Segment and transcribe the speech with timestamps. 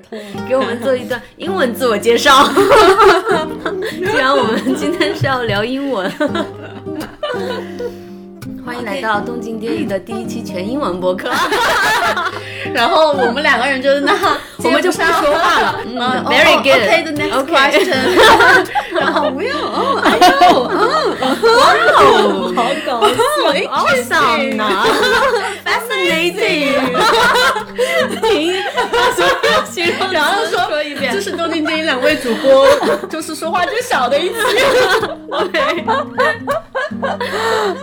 [0.48, 2.48] 给我们做一段英文自我介绍。
[3.90, 6.10] 既然我们今天是要聊英文，
[8.64, 11.30] 欢迎来到东京爹姨的第一期全英文播客。
[12.74, 14.12] 然后我们两个人就在那，
[14.64, 15.80] 我们就不要说话了。
[16.28, 16.82] Very good.
[17.32, 17.54] OK.
[17.56, 17.86] OK.
[18.98, 20.62] 然后不要哦 哎呦！
[21.56, 21.60] 哇
[21.98, 23.14] 哦好搞笑！
[23.70, 24.64] 好小呢。
[25.64, 26.74] Fascinating.
[28.20, 28.62] 停！
[29.16, 31.12] 说一句，然后说说一遍。
[31.12, 32.66] 这是东京电两位主播，
[33.08, 34.34] 就是说话最少的一期。
[35.30, 35.58] OK.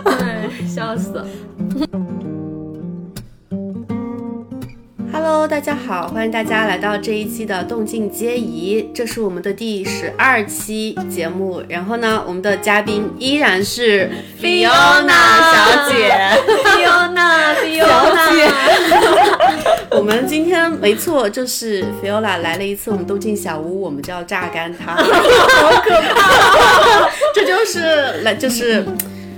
[0.06, 1.24] 哎，笑死了。
[5.14, 11.62] Hello，大家好，欢迎大家来到这一期的动静皆宜，这是我们的第十二期节目。
[11.68, 14.10] 然后呢，我们的嘉宾依然是
[14.42, 16.12] Fiona 小姐。
[16.64, 18.50] Fiona，Fiona，
[19.92, 27.08] 我们今天没错，就是 Fiona 来了一次我们东进小屋，我们就要榨干她， 好可怕！
[27.32, 28.84] 这就是来就是。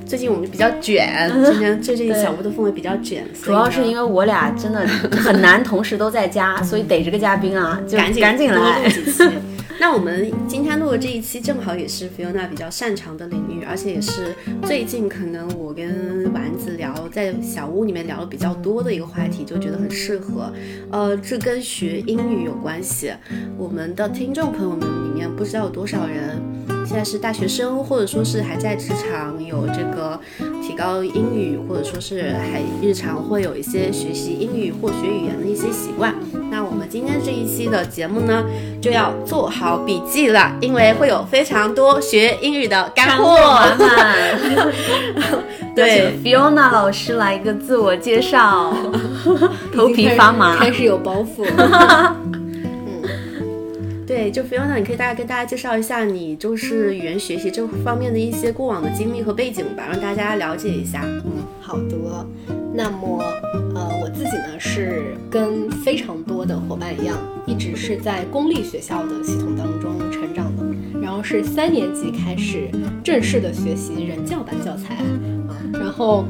[0.06, 8.88] 最近我们比较卷，今天最近小屋的氛围比较卷，主要是因为我俩真的很难同时都在家，所以逮着个嘉宾啊，就赶紧赶紧来。
[9.78, 20.53] 那我们今天录的这一期正好也是 Fiona 比较擅长的领域，而且也是最近可能我跟丸子聊在小屋里面聊的比较多的一个话题，就觉得很适合。
[20.91, 23.12] 呃，这跟学英语有关系。
[23.59, 26.41] 我们的听众朋友们里面不知道有多少人
[26.87, 30.19] 现在是大学生，或者说是还在职场有这个
[30.62, 36.14] 提高英语，或者说是还日常会有一些学习英语或学语言的一些习惯。
[36.50, 38.44] 那我们今天这一期的节目呢，
[38.81, 39.50] 就要做
[39.86, 43.36] 笔记了，因为会有非常多学英语的干货。
[43.36, 44.16] 满满。
[45.74, 48.74] 对， Fiona 老师来一个自我介绍，
[49.74, 50.56] 头皮发麻。
[50.56, 51.44] 开始有包袱。
[54.06, 61.02] 对，就 Fiona，你可以大概跟大家介绍一下你就是语言学习这方面的一些过往的经历和背景吧，让大家了解一下。
[61.04, 61.97] 嗯，好的，
[62.76, 63.25] 那么
[63.75, 67.16] 呃，我自己呢是跟非常多的伙伴一样，
[67.47, 70.62] 一直是在公立学校的系统当中成长的，
[71.00, 72.69] 然后是三年级开始
[73.03, 74.98] 正式的学习人教版教材，
[75.72, 76.26] 然后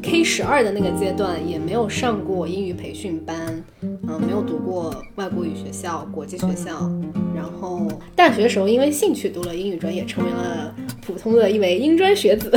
[0.00, 3.36] K 十二的那个阶段也没有上过英语培训班，
[3.82, 6.88] 嗯、没有读过外国语学校、国际学校，
[7.34, 10.72] 然后大学时候因为兴趣读了英语专业，成为了
[11.04, 12.52] 普通的一枚英专学子。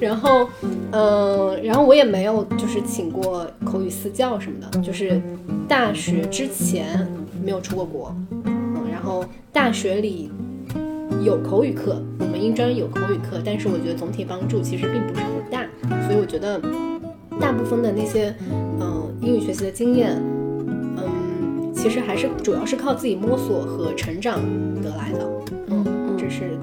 [0.00, 0.48] 然后，
[0.92, 5.20] 嗯、然后我也没有就是请过口语私教什么的，就是
[5.68, 7.06] 大学之前
[7.42, 10.30] 没有出过国，嗯，然后大学里
[11.22, 15.66] 有口语课，我们英专有口语课，但是我觉得总体帮助其实并不是很大，
[16.06, 16.60] 所以我觉得
[17.40, 24.40] 大部分的那些嗯、英语学习的经验，嗯，其实还是主要是靠自己摸索和成长
[24.82, 25.30] 得来的，
[25.68, 26.58] 嗯，这是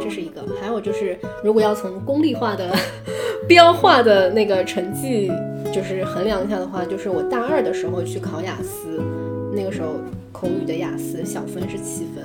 [0.00, 2.74] 这是一个，还有就是如果要从功利化的
[3.46, 5.30] 标化的那个成绩
[5.72, 9.00] 就是衡量一下的话，就是我大二的时候去考雅思，
[9.54, 9.88] 那个时候
[10.32, 12.24] 口语的雅思小分是七分，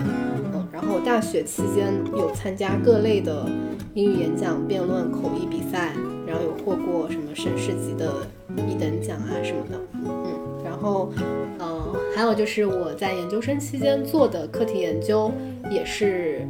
[0.53, 3.45] 嗯，然后我大学期间有参加各类的
[3.93, 5.93] 英语演讲、辩论、口译比赛，
[6.27, 8.11] 然后有获过什么省市级的
[8.67, 10.25] 一等奖啊什么的，嗯，
[10.63, 11.11] 然后，
[11.59, 15.31] 呃，还有就是我在研究生期间做的课题研究
[15.69, 16.47] 也是，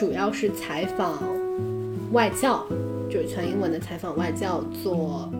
[0.00, 1.22] 主要是采访
[2.10, 2.66] 外教，
[3.10, 5.30] 就是全英文的采访外教，做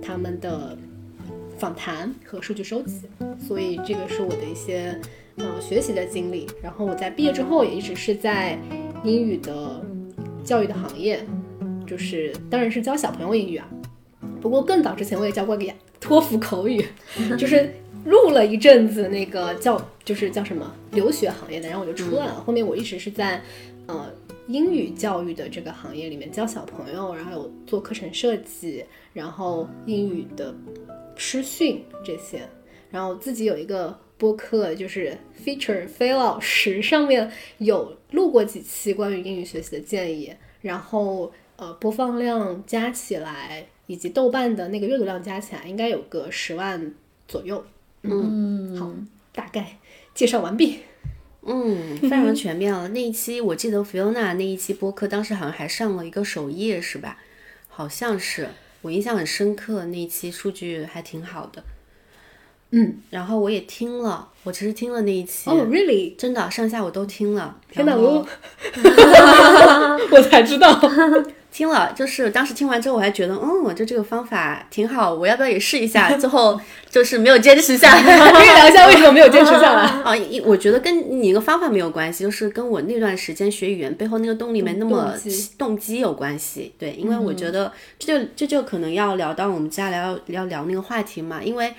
[0.00, 0.78] 他们的
[1.58, 3.00] 访谈和数据收集，
[3.44, 4.96] 所以这个是我的一些
[5.34, 6.46] 呃学习的经历。
[6.62, 8.56] 然后我在毕业之后也一直是在
[9.02, 9.84] 英语的
[10.44, 11.26] 教育的行业，
[11.84, 13.68] 就是当然是教小朋友英语啊。
[14.40, 15.66] 不过更早之前我也教过个
[15.98, 16.86] 托福口语，
[17.36, 17.74] 就是
[18.06, 22.34] 入了一阵子那个教就是叫什么留学行业的，然后我就出来了。
[22.46, 23.42] 后面我一直是在
[23.86, 24.08] 呃
[24.46, 30.54] 英语教育的这个行业里面教小朋友，然后有做课程设计，然后英语的
[31.16, 32.48] 师训这些，
[32.92, 37.28] 然后自己有一个播客，就是 feature 飞老师，上面
[37.58, 46.94] 有录过几期关于英语学习的建议，然后呃播放量加起来以及豆瓣的那个阅读量加起来，应该有个十万
[47.26, 47.64] 左右。
[48.02, 48.90] 嗯，好，
[49.32, 49.78] 大概
[50.14, 50.80] 介绍完毕。
[51.42, 52.88] 嗯， 非常全面了。
[52.88, 57.18] 那一期我记得 Fiona 那一期播客，当时好像还上了一个首页，是吧？
[57.68, 58.48] 好像是，
[58.82, 61.62] 我印象很深刻，那一期数据还挺好的。
[62.70, 67.56] 嗯，然后我也听了，我其实听了那一期，哦、r e a l l y 真的上下我都听了。
[67.70, 68.28] 天哪，然后我
[70.10, 70.80] 我才知道。
[71.56, 76.12] 听了，就是当时听完之后，我还觉得， 嗯，我就这个方法挺好，我要不要也试一下？
[76.20, 76.60] 最后
[76.90, 78.02] 就是没有坚持下来。
[78.30, 79.84] 可以聊一下为什么没有坚持下来？
[80.02, 86.74] 啊，一我觉得跟你一个方法没有关系，就是跟我那段时间学语言背后那个动力没那么动机动机有关系。
[86.78, 91.72] 对，因为我觉得这就这就可能要聊到我们接下来要要聊那个话题嘛，因为。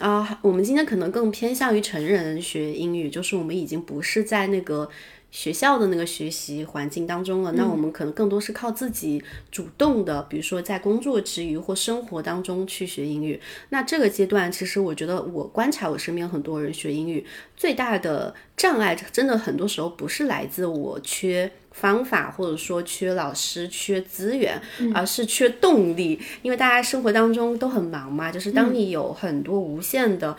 [0.00, 4.88] 啊、我们今天可能更偏向于成人学英语，就是我们已经不是在那个
[5.34, 9.20] 学校的那个学习环境当中了，那我们可能更多是靠自己
[9.50, 13.40] 主动的，比如说在工作之余或生活当中去学英语。
[13.70, 17.26] 那这个阶段，其实我觉得我观察我身边很多人学英语
[17.56, 24.62] 最大的障碍，真的很多时候不是来自我缺方法，或者说缺老师、缺资源，
[24.94, 26.20] 而是缺动力。
[26.42, 30.36] 因为大家生活当中都很忙嘛，就是当你有很多无限的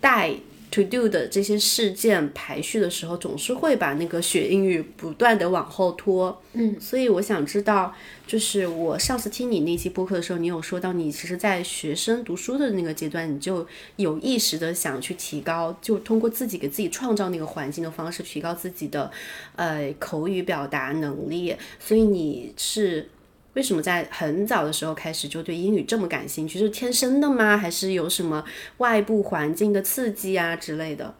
[0.00, 0.32] 待
[0.76, 6.42] to do 的这些事件排序的时候，总是会把那个学英语不断的往后拖。
[6.52, 7.94] 嗯，所以我想知道，
[8.26, 19.10] 就是我上次听你那期播客的时候，你有说到你其实，在学生读书的那个阶段，你就有意识的想去提高，就通过自己给自己创造那个环境的方式，提高自己的
[19.56, 21.54] 呃口语表达能力。
[21.78, 23.08] 所以你是
[23.56, 26.58] 为什么在很早的时候开始就对英语这么感兴趣？
[26.58, 27.56] 是天生的吗？
[27.56, 28.44] 还是有什么
[28.76, 31.14] 外部环境的刺激啊之类的？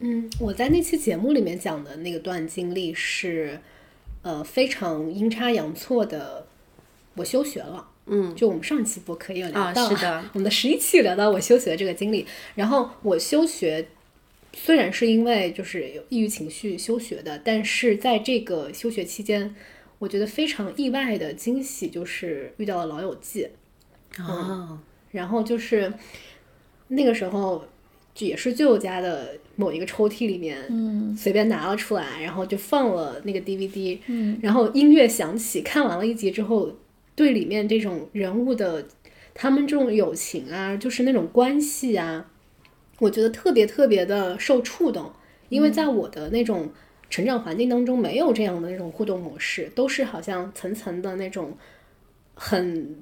[0.00, 3.58] 嗯，我在那期节目里面讲的那个段经历是，
[4.20, 6.46] 呃，非常阴差阳错的，
[7.14, 7.88] 我休学了。
[8.04, 12.26] 嗯，就我们上期播客也有聊啊到，是的， 我们的十一期聊到我休学的这个经历。
[12.54, 13.88] 然后我休学，
[14.52, 19.54] 虽然是因为就是有抑郁情绪休学的，但是在这个休学期间，
[19.98, 23.48] 我觉得非常意外的惊喜就是遇到了《老友记》。
[24.22, 24.78] 哦，
[25.10, 25.92] 然后就是
[26.88, 27.64] 那个时候，
[28.14, 36.72] 就也是舅舅家的某一个抽屉里面，嗯，随便拿了出来，然后就放了那个 DVD，嗯，然后音乐响起，看完了一集之后，
[37.14, 38.86] 对里面这种人物的
[39.34, 42.30] 他们这种友情啊，就是那种关系啊，
[42.98, 45.12] 我觉得特别特别的受触动，
[45.48, 46.70] 因为在我的那种
[47.10, 51.56] 成长环境当中，没有这样的那种互动模式，都是好像层层的那种
[52.34, 52.96] 很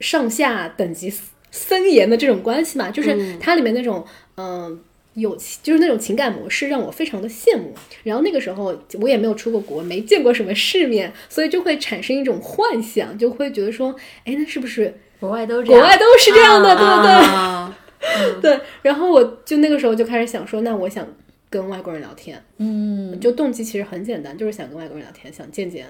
[0.00, 1.12] 上下等级
[1.50, 4.04] 森严的这种关系嘛，就是它里面那种
[4.36, 4.80] 嗯、
[5.14, 7.74] 友情，就是那种情感模式让我非常的羡慕。
[8.02, 13.94] 然后那个时候我也没有出过国，没见过什么世面，所以就会产生一种幻想，就会觉得说，
[14.24, 17.10] 哎，那是不是国外都这样，国外都是这样的，对不对？
[17.10, 17.78] 啊
[18.40, 21.06] 对，然后我就那个时候就开始想说，那我想
[21.48, 25.86] 跟外国人聊天，嗯，就动机其实很简单，就是想跟外国人聊天，想见见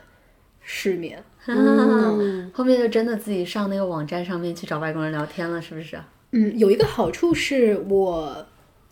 [0.60, 1.22] 世面。
[1.48, 5.96] 嗯后面就真的自己上那个网站上面去找外国人聊天了，是不是？
[6.32, 8.44] 嗯，有一个好处是我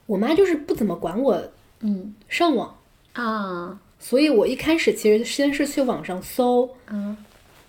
[0.07, 1.43] 我妈就是不怎么管我
[1.81, 2.77] 嗯上网，
[3.15, 7.17] 啊，所以我一开始其实先是去网上搜，嗯，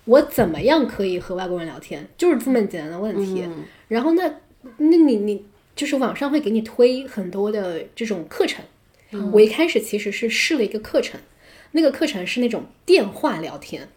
[0.04, 3.44] 我怎么样可以和外国人聊天，就是这么简单的问题。
[3.88, 4.32] 然后那
[4.76, 5.44] 那你你
[5.74, 8.64] 就是网上会给你推很多的这种课程，
[9.32, 11.20] 我一开始其实是试了一个课程，
[11.72, 13.88] 那个课程是那种电话聊天，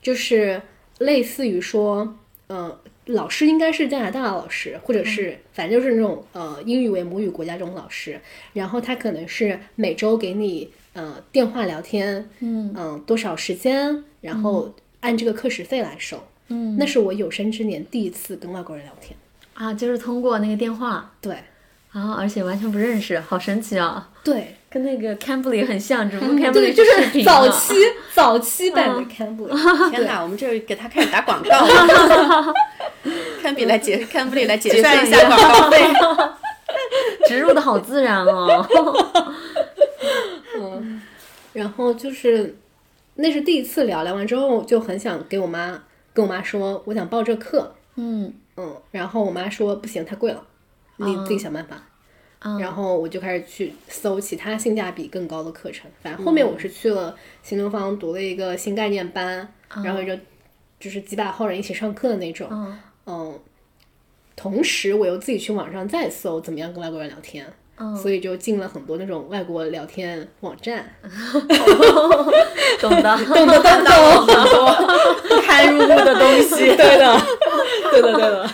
[0.00, 0.62] 就是
[0.98, 8.20] 类似于说，呃，老师应该是加拿大老师，或者是反正就是那种呃英语为母语国家这种老师，
[8.52, 13.02] 然后他可能是每周给你呃电话聊天，嗯。
[13.06, 16.22] 多少时间，然后按这个课时费来收。
[16.48, 19.16] 嗯，那是我有生之年第一次跟外国人聊天。
[19.54, 21.14] 啊，就是通过那个电话。
[21.20, 21.36] 对
[21.92, 24.08] 啊，而且完全不认识，好神奇啊！
[24.24, 27.74] 对 跟那个 Cambly 很像，只不过对，就是早期
[28.14, 29.48] 早期版的 Cambly。
[29.90, 32.54] 天哪，我们这儿给他开始打广告了。
[33.42, 35.78] 堪比来结，堪布里来结算一下广告费。
[37.28, 38.66] 植入的好自然哦。
[40.56, 41.02] 嗯
[41.52, 42.56] 然后就是
[43.16, 45.78] 那是第一次聊，聊完之后就很想给我妈
[46.14, 47.74] 跟我妈说，我想报这课。
[47.96, 50.42] 嗯嗯，然后我妈说不行，太贵了，
[50.96, 51.82] 你自己想办法。
[52.58, 55.88] 然后我就开始去搜其他性价比更高的课程。
[56.02, 59.46] 反正后面我是去了新东方读了一个新概念班，
[59.84, 60.16] 然后就
[60.80, 62.48] 就是几百号人一起上课的那种。
[62.50, 63.38] 嗯嗯，
[64.34, 67.46] 同时我又自己去网上再搜怎么样跟外国人聊天。
[67.78, 70.84] 嗯所以就进了很多那种外国聊天网站，
[72.80, 73.16] 懂的。
[73.24, 76.76] 懂的懂 懂，堪入目的东西。
[76.76, 77.20] 对的，
[77.90, 78.50] 对的，对的。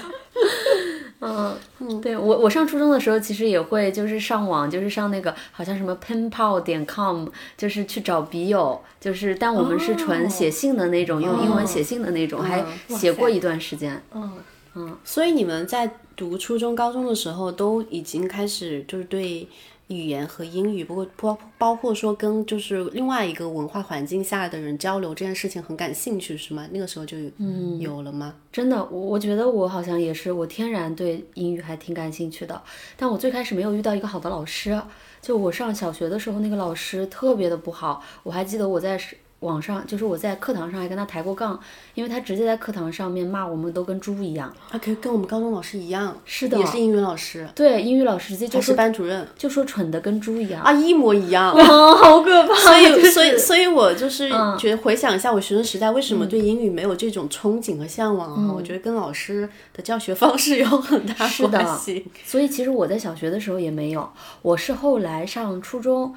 [1.21, 14.03] 嗯，对我我上初中的时候，其实也会就是上网，就是上那个好像什么 penpal 点 com，就是去找笔友，就是但我们是纯写信的那种，用英文写信的那种，还写过一段时间。
[14.15, 14.33] 嗯。
[14.75, 19.49] 嗯，所以你们在读初中、高中的时候，都已经开始就是对
[19.89, 26.69] 语言和英语，不过包包括说跟就是另外一个文化环境下的人交流这件事情很感兴趣，是吗？
[26.71, 28.35] 那个时候就嗯有了吗？
[28.53, 32.63] 真的，我我觉得我好像也是，我天然对英语还挺感兴趣的。
[32.97, 34.81] 但我最开始没有遇到一个好的老师，
[35.21, 38.03] 就我上小学的时候，那个老师特别的不好。
[38.23, 39.01] 我还记得我在
[39.41, 41.59] 网上就是我在课堂上还跟他抬过杠，
[41.95, 44.53] 因为他直接在课堂上面骂我们都跟猪一样。
[44.69, 47.49] 他可以跟我们高中老师一样，是的，也是英语老师。
[47.55, 51.57] 对，英语老师直接就是班主任，就说蠢的跟猪一样啊，一模一样。
[51.57, 51.65] 哇，
[51.95, 52.55] 好可怕！
[52.59, 54.29] 所以，所以，所以我就是
[54.59, 58.53] 觉得回想一下我学生时代为什么对英语没有这种憧憬和向往啊？
[58.53, 61.15] 我觉得跟老师的教学方式有很大
[61.49, 62.05] 关系。
[62.27, 64.11] 所以其实我在小学的时候也没有，
[64.43, 66.13] 我是后来上初中。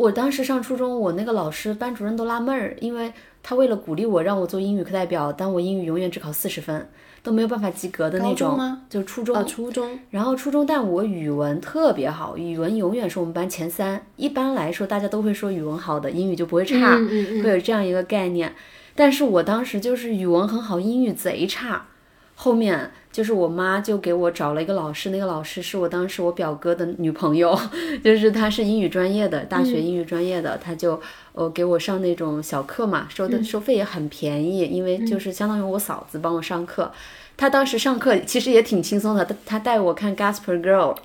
[0.00, 6.88] 我当时上初中，我那个老师班主任都纳闷儿，因为他为了鼓励我，让我做英语课代表，但我英语永远只考四十分，
[7.22, 8.58] 都没有办法及格的那种。
[8.88, 9.42] 就初中啊。
[9.42, 9.98] 初中。
[10.08, 14.06] 然后初中，但我语文特别好，语文永远是我们班前三。
[14.16, 16.96] 一般来说，大家都会说语文好的，英语就不会差，
[17.42, 18.54] 会有这样一个概念。
[18.94, 21.88] 但是我当时就是语文很好，英语贼差。
[22.36, 27.58] 后面就是我妈就给我找了一个老师，那个老师是我当时我表哥的女朋友，
[28.04, 31.00] 就是她是英语专业的，大学英语专业的，她就
[31.32, 36.92] 呃给我上那种小课嘛，收的收费也很便宜，因为就是相当于我嫂子帮我上课，
[37.36, 40.96] 她当时上课其实也挺轻松的，她她带我看《Gasper Girl》，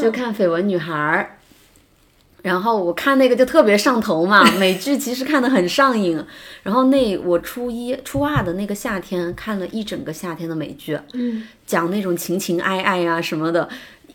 [0.00, 1.36] 就看《绯闻女孩》。
[2.44, 6.22] 然后我看那个就特别上头嘛，美剧其实看得很上瘾。
[6.62, 13.66] 然后那我初一、初二的那个夏天看了一整个夏天的美剧，嗯，讲那种情情爱爱呀什么的，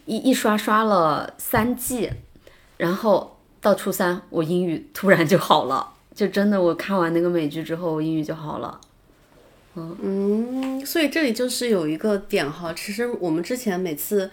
[0.05, 2.07] 一一刷刷了三季。
[2.77, 8.79] 然后到初三，我英语突然就好了，就真的我看完那个美剧之后，我英语就好了。
[9.73, 14.29] 嗯嗯，所以这里就是有一个点哈，其实我们之前每次。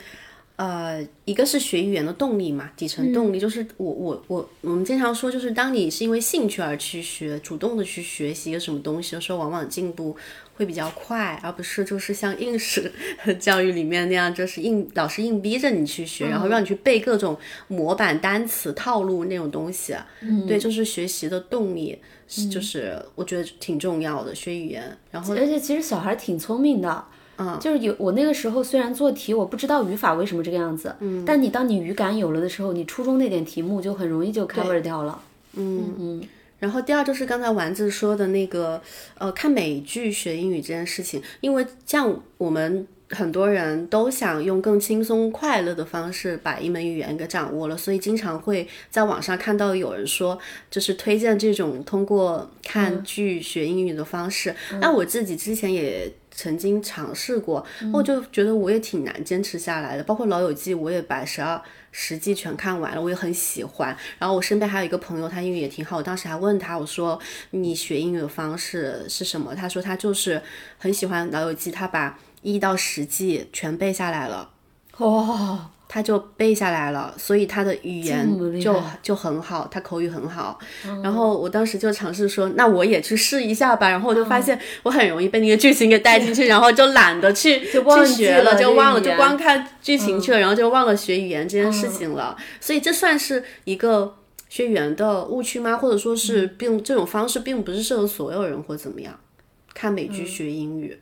[0.56, 10.16] 呃，一个是学语言的动力嘛，底层动力就是我我我我们经常说，就是当你是因为兴趣而去学，主动的去学习一个什么东西的时候，往往进步
[10.54, 12.90] 会比较快，而不是就是像应试
[13.38, 19.94] 教育里面那样，就是硬老师硬逼着你去学，然后让你去背各种模板单词套路那种东西。
[20.22, 21.98] 嗯，对，就是学习的动力，
[22.50, 24.96] 就是我觉得挺重要的，学语言。
[25.10, 27.04] 然后，而且其实小孩挺聪明的。
[27.38, 35.20] 嗯，就是有我那个时候虽然做题我不知道语法为什么这个样子，嗯，但你当你语感有了的时候，你初中那点题目就很容易就 cover 掉了。
[35.54, 36.22] 嗯嗯。
[36.58, 38.80] 然后第二就是刚才丸子说的那个，
[39.18, 50.38] 呃，看美剧学英语这件事情，因为像我们很多人都想用更轻松快乐的方式把一门语言给掌握了，所以经常会在网上看到有人说，
[50.70, 54.54] 就是推荐这种通过看剧学英语的方式。
[54.80, 56.10] 那我自己之前也。
[56.36, 60.04] 曾经尝试过，我就觉得我也挺难坚持下来的。
[60.04, 63.96] 包括《老友记》，我也把十二十季全看完了，我也很喜欢。
[64.18, 65.96] 然后我身边还有一个朋友，他英语也挺好。
[65.96, 67.18] 我当时还问他，我说
[67.50, 69.54] 你学英语的方式是什么？
[69.54, 70.42] 他说他就是
[70.76, 74.50] 很喜欢《老友记》，他把一到十季全背下来了。
[74.98, 75.70] 哇！
[75.88, 78.28] 他就背下来了，所以他的语言
[78.60, 80.58] 就就很好，他口语很好。
[81.02, 83.88] 然后我当时就尝试说，那我也去试一下吧。
[83.88, 92.36] 然后我就发现我很容易被那个剧情给带进去， 然后就懒得去去学了，就忘了，就光看剧情去了，然后就忘了学语言这件事情了。
[92.60, 94.16] 所以这算是一个
[94.48, 95.76] 学语言的误区吗？
[95.76, 99.16] 或者说是并这种方式并不是适合所有人，或怎么样？
[99.72, 100.98] 看美剧学英语，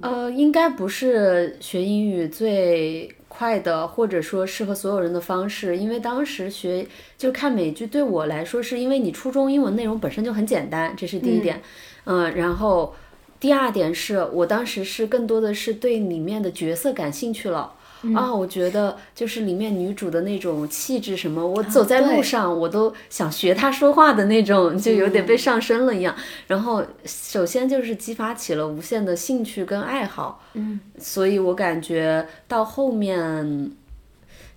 [0.00, 3.08] 呃，应该不是学英语最。
[3.34, 6.86] 快的，或者说适合所有人的方式，因为当时学
[7.16, 11.62] 就看美剧，对我来说是因为你初中英文内容本身就很简单，这是第一点，
[12.04, 12.94] 嗯，然后
[13.40, 17.72] 第二点是我当时是更多的是对里面的角色感兴趣了。
[18.14, 26.14] 啊，我觉得就是里面女主的那种气质什么，我走在路上我都想学她说话的那种，就有点被上身了一样。
[26.48, 33.70] 然后首先就是激发起了无限的兴趣跟爱好，嗯，所以我感觉到后面，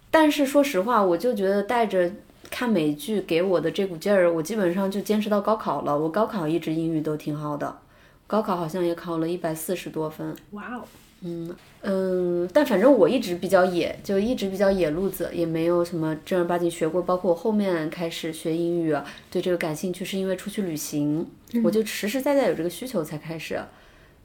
[0.09, 2.11] 但是说实话，我就觉得带着
[2.49, 5.97] 看美剧给我的这股劲儿，我基本上就坚持到高考了。
[5.97, 7.77] 我高考一直英语都挺好的，
[8.25, 10.35] 高考好像也考了一百四十多分。
[10.51, 10.81] 哇哦！
[11.21, 11.55] 嗯
[11.87, 16.99] 嗯，但反正我一直比较野，就一直比较野路子，也没有什么正儿八经学过。
[16.99, 18.95] 包括我后面开始学英语，
[19.29, 21.27] 对这个感兴趣，是因为出去旅行，
[21.63, 23.59] 我就实实在在有这个需求才开始，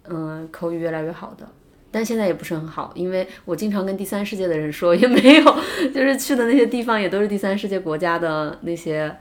[0.08, 1.46] 嗯，口语越来越好的。
[1.90, 5.56] 但现在也不是很好，因为我经常跟第三世界的人说，也没有，
[5.92, 9.14] 就是去的那些地方也都是第三世界国家的那些，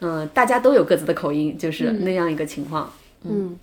[0.00, 2.92] 嗯，大家都有各自的口音，就是那样一个情况。
[3.22, 3.56] 嗯。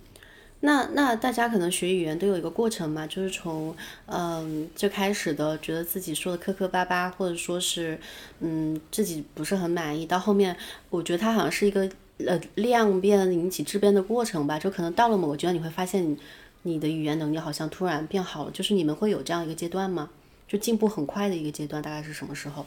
[0.64, 3.74] 那那大家可能学语言都有一个过程嘛，就是从
[4.06, 7.98] 嗯最开始的觉得自己说的磕磕巴巴，或者说是
[8.38, 10.56] 嗯自己不是很满意，到后面
[10.88, 11.90] 我觉得它好像是一个
[12.24, 16.16] 呃量变引起质变的过程吧，就可能到了某个阶段，你会发现你
[16.62, 20.10] 你的语言能力好像突然变好了，就是你们会有这样一个阶段吗？
[20.46, 22.64] 就进步很快的一个阶段，大概是什么时候？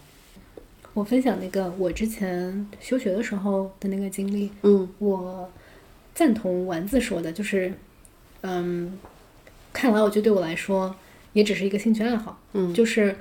[0.94, 5.50] 我分享那个我之前休学的时候的那个经历，嗯我
[6.14, 7.74] 赞同丸子说的，就是，
[8.48, 9.00] 嗯，
[9.74, 10.96] 看来我觉得对我来说
[11.34, 12.72] 也只是一个兴趣爱好，嗯。
[12.74, 13.18] 就是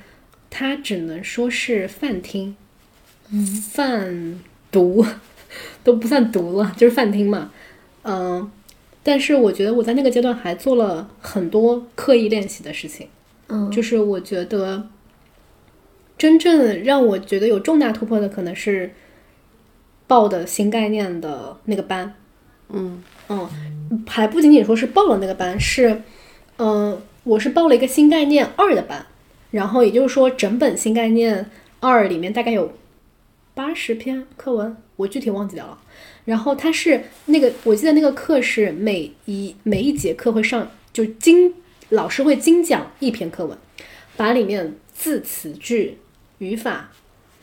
[0.51, 2.55] 它只能说是泛听，
[3.73, 4.39] 泛
[4.71, 5.05] 读
[5.83, 7.51] 都不算读了，就是饭厅嘛，
[8.03, 8.51] 嗯，
[9.03, 13.09] 但是我觉得我在那个阶段还做了很多刻意练习的事情，
[13.49, 13.71] 嗯。
[13.71, 14.89] 就是我觉得
[16.19, 18.93] 真正让我觉得有重大突破的，可能是
[20.07, 22.15] 报的新概念的那个班。
[22.69, 23.03] 嗯。
[23.29, 23.49] 嗯，
[24.07, 26.03] 还不仅仅说是报了那个班，是，
[26.59, 29.07] 嗯、我是报了一个新概念二的班，
[29.51, 32.73] 然后也就是说，整本新概念二里面大概有
[33.55, 35.79] 八十篇课文，我具体忘记掉了。
[36.25, 41.55] 然后它是那个，我记得那个课是每一每一节课会上，就精
[41.91, 43.59] 老师会精讲一篇课文，
[44.17, 45.99] 把里面字词句、
[46.39, 46.91] 语法，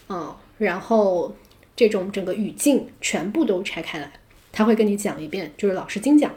[0.10, 1.36] 嗯，然后
[1.76, 4.12] 这种整个语境全部都拆开来。
[4.52, 6.34] 他会跟你讲一遍，就是老师精讲，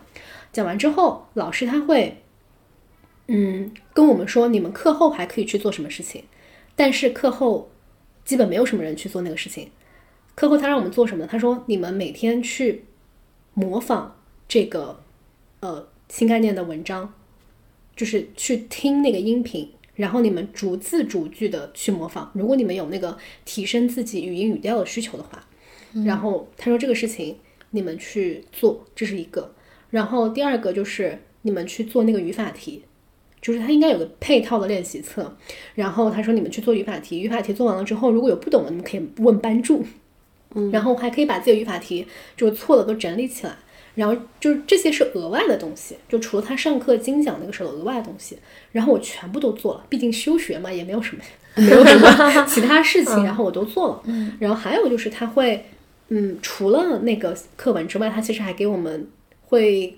[0.53, 2.17] 讲完之后，老师他会，
[3.27, 6.25] 嗯，跟我们说你们课后还可以去做什么事情，
[6.77, 7.71] 但是课后
[8.25, 9.71] 基本没有什么人去做那个事情。
[10.35, 11.27] 课后他让我们做什么？
[11.27, 12.85] 他说你们每天去
[13.55, 14.17] 模仿
[14.49, 15.01] 这个
[15.61, 17.15] 呃新概念的文章，
[17.95, 22.31] 就是去听那个音频，然后你们逐字逐句的去模仿。
[22.35, 25.47] 如果你们有那个提升自己语音语调的需求的话，
[26.05, 27.39] 然后他说这个事情
[27.75, 29.53] 你们去做，这是一个。
[29.91, 32.83] 然后第二个就是你们去做那个语法题，
[33.43, 35.37] 就是它应该有个配套的练习册。
[35.75, 39.85] 然后他说你们去做语法题，语法题做完了之后，如果有不懂的，你们可以问班助。
[40.55, 43.55] 嗯，然后还可以把自己的语法题就是错的都整理起来。
[43.97, 48.37] 然后就是这些是额外的东西，就除了他上课精讲那个时候额外的东西，
[48.73, 49.85] 然后我全部都做了。
[49.89, 51.23] 毕竟休学嘛，也没有什么
[51.55, 54.03] 没有什么其他事情，然后我都做了。
[54.07, 55.65] 嗯，然后还有就是他会，
[56.09, 59.07] 嗯，除了那个课文之外，他其实还给我们
[59.43, 59.97] 会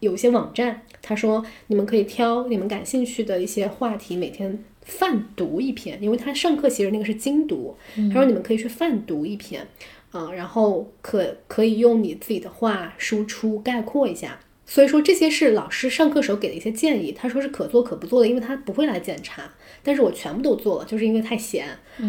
[0.00, 7.76] 有一些网站，他说你们可以挑你们感兴趣的一些话题，每天泛读一篇，因为他上课其实那个是精读，
[8.12, 9.66] 他说你们可以去泛读一篇，
[10.10, 14.40] 啊、然后可可以用你自己的话输出概括一下。
[14.66, 19.42] 所以说这些是老师上课时候给的一些建议，他说是可做可不做的，因为他不会来检查。
[19.82, 21.66] 但是我全部都做了，就是因为太闲，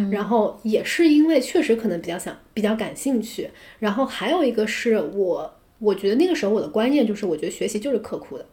[0.10, 3.50] 然后也是因为确实可能比较想比较感兴趣。
[3.80, 8.46] 然后还有一个是我，我觉得那个时候我的观念就是，我觉得学习就是刻苦的，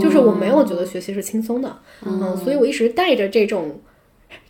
[0.00, 3.78] 就是我没有觉得学习是轻松的，嗯，所以我一直带着这种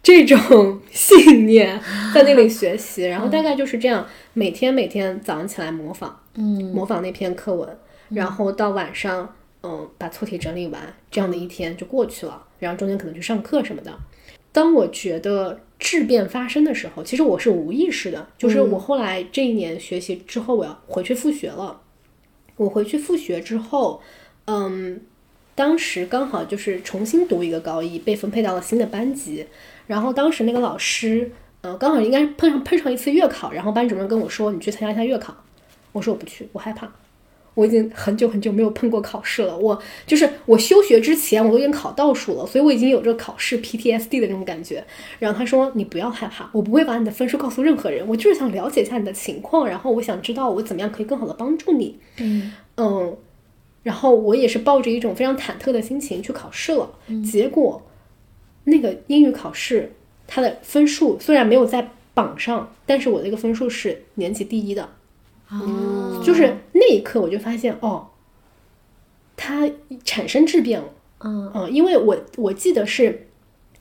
[0.00, 1.80] 这种 信念
[2.14, 7.68] 在那里学习，然后大概就是这样，每天每天早上起来模仿，嗯，模仿那篇课文，
[8.10, 13.92] 然后到晚上，嗯，把错题整理完，这样的一天就过去了，然后中间可能去上课什么的。
[14.52, 21.80] 当我觉得质变发生的时候，其实我是无意识的，就是我后来这一年学习之后，我要回去复学了。
[22.56, 24.02] 我回去复学之后，
[24.46, 25.00] 嗯，
[25.54, 29.46] 当时刚好就是重新读一个高一，被分配到了新的班级。
[29.86, 31.30] 然后当时那个老师，
[31.62, 35.34] 呃，刚好应该碰上碰上一次月考，然后班主任跟我说：“你去参加一下月考。”
[35.92, 36.90] 我说：“我不去，我害怕。”
[37.54, 39.56] 我已经很久很久没有碰过考试了。
[39.56, 44.84] 我就是我休学之前，我都已经考倒数了，所以我已经有这个考试 PTSD 的那种感觉。
[45.18, 53.16] 然后他说：“你不要害怕，我不会把你的分数告诉任何人，我就是想了解一下你的情况，然后我想知道我怎么样可以更好的帮助你。”嗯嗯，
[53.82, 56.90] 然后我也是抱着一种非常忐忑的心情去考试了。
[57.28, 57.82] 结果
[58.64, 59.92] 那个英语考试，
[60.26, 64.88] 它的分数虽然没有在榜上，但是我的一个分数是年级第一的。
[65.52, 68.08] 哦，就是那一刻我就发现，哦，
[69.36, 69.70] 它
[70.04, 70.88] 产生质变了。
[71.22, 73.28] 嗯嗯，因为我我记得是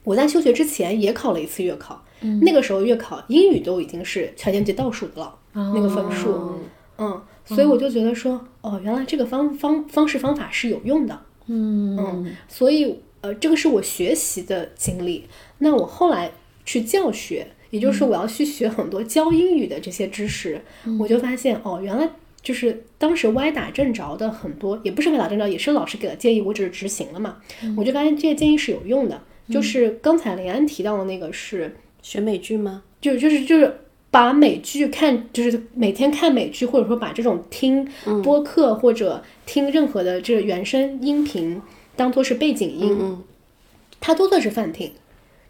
[0.04, 2.04] 我在休学之前也考了一次月考，
[2.42, 6.30] 那个时候月考英语都已经是全年级倒数的了，那个分数。
[6.32, 6.58] 哦
[7.02, 11.18] 嗯，所以我就觉得说，哦，原来这个方方方式方法是有用的。
[11.46, 15.26] 嗯嗯，所以呃，这个是我学习的经历。
[15.58, 16.30] 那我后来
[16.66, 20.60] 去教学，也就是我要去学很多教英语的这些知识，
[20.98, 22.08] 我就发现哦，原来
[22.42, 27.36] 就是当时歪打正着的很多，也不是歪打正着，也是老师给的建议，我只是执行了嘛。
[27.76, 29.20] 我就发现这些建议是有用的。
[29.48, 32.82] 就是刚才林安提到的那个是，学美剧吗？
[33.00, 33.80] 就就是就是
[34.10, 37.88] 把美剧看，就是每天看美剧，或者说把这种听
[38.22, 41.60] 播客或者听任何的这个原声音频
[41.96, 43.22] 当做是背景音，嗯
[44.00, 44.92] 它都算是泛听。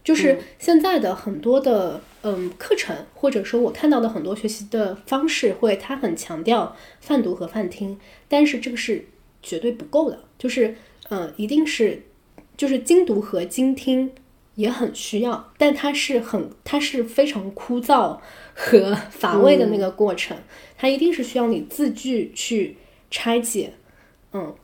[0.03, 9.07] 就是现在的很多的嗯课程，或者说我看到的很多学习的方式，会它很强调泛读和泛听，但是这个是
[9.43, 10.75] 绝对不够的，就是
[11.11, 12.03] 嗯一定是
[12.57, 14.13] 就是精读和精听
[14.55, 18.19] 也很需要，但它是很它是非常枯燥
[18.55, 20.37] 和乏味的那个过程，
[20.77, 22.77] 它一定是需要你字句去
[23.11, 23.75] 拆解，
[24.33, 24.55] 嗯。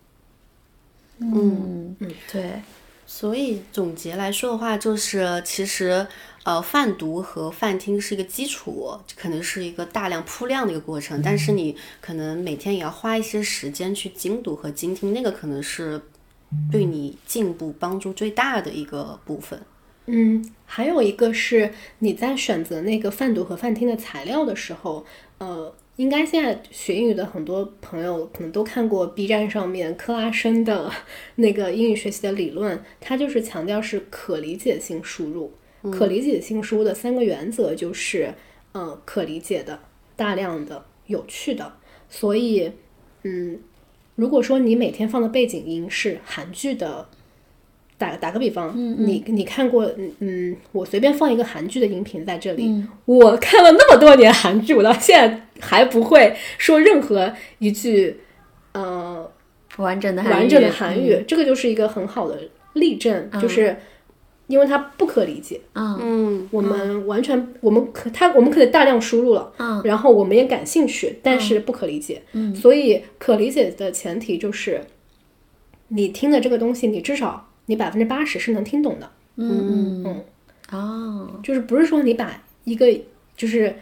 [1.18, 1.96] 嗯。
[1.99, 2.61] 嗯，对，
[3.07, 6.07] 所以总结来说的话，就是其实
[6.42, 11.23] 呃，泛读和泛听是一个基础，可能是一个大量铺量的一个过程。
[11.23, 16.01] 但是你可能每天也要花一些时间去精读和精听，那个可能是
[16.71, 19.61] 对你进步帮助最大的一个部分。
[20.07, 25.05] 嗯，还有一个是你在选择那个泛读和泛听的材料的时候，
[25.38, 30.91] 呃，应该现在学英语的很多朋友可能都看过 B 站上面克拉申的
[31.37, 35.53] 那个英语学习的理论，它就是强调是可理解性输入。
[35.91, 38.35] 可理解性输入的三个原则就是，
[38.73, 39.79] 呃，可理解的、
[40.17, 41.75] 大量的、有趣的。
[42.09, 42.73] 所以，
[43.23, 43.61] 嗯，
[44.17, 47.09] 如果说你每天放的背景音是韩剧的。
[47.99, 58.19] 打打个比方，你你看过，嗯嗯，我随便放一个韩剧的音频在这里，我看了那么多年韩剧，我到现在还不会说任何一句，
[58.73, 59.31] 呃，
[59.77, 62.38] 完整的完整的韩语，这个就是一个很好的
[62.75, 63.77] 例证，就是
[64.47, 65.99] 因为它不可理解，嗯。
[66.03, 69.83] 嗯我们完全我们可它我们可以大量输入了，嗯。
[69.85, 72.55] 然后我们也感兴趣，但是不可理解，嗯。
[72.55, 74.81] 所以可理解的前提就是
[75.88, 80.25] 你听的这个东西，你至少你百分之八十是能听懂的，嗯嗯，
[80.71, 82.87] 哦，就是不是说你把一个
[83.37, 83.75] 就是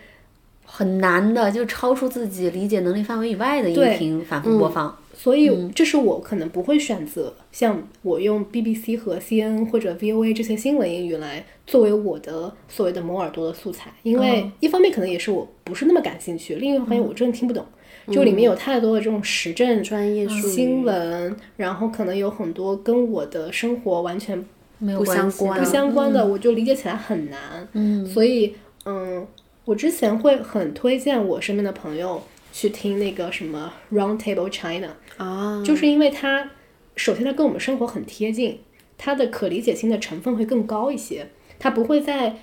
[0.65, 4.97] 很难的，就超出自己理解能力范围以外的音频反复播放。
[5.17, 17.65] 所以这是我可能不会选择像我用 BBC 和 CNN 或者 VOA 这些新闻英语来作为我的所谓的磨耳朵的素材，因为一方面可能也是我不是那么感兴趣，另一方面我真的听不懂，
[18.11, 24.45] 就里面有太多的这种时政、专业新闻，然后可能有很多跟我的生活完全
[24.79, 25.31] 没有不关系的。
[25.31, 27.67] 相关不相关的，我就理解起来很难。
[27.73, 28.05] 嗯。
[28.05, 28.53] 所以，
[28.85, 29.25] 嗯，
[29.65, 32.23] 我之前会很推荐我身边的朋友
[32.53, 36.51] 去听那个什么 Round Table China，啊，就是因为它
[36.97, 38.61] 首先它跟我们生活很贴近，
[38.99, 42.37] 它的可理解性的成分会更高一些，它不会在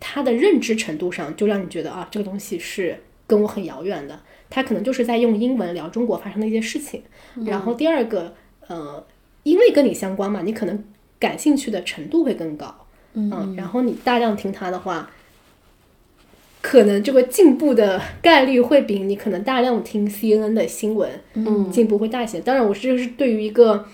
[0.00, 7.02] 它的认知程度上就让你觉得啊这个东西是跟我很遥远的，它可能就是在用英文聊中国发生的一些事情。
[7.44, 8.34] 然后第二个，
[8.66, 9.04] 呃，
[9.42, 10.84] 因为跟你相关嘛，你可能
[11.18, 12.74] 感兴趣的程度会更高。
[13.14, 15.10] 嗯，然后你大量听它的话，
[16.68, 22.40] 可能这个进步的概率会比你可能大量听 CNN 的新闻，嗯进步会大一些。
[22.40, 23.84] 当然，我这个是对于一个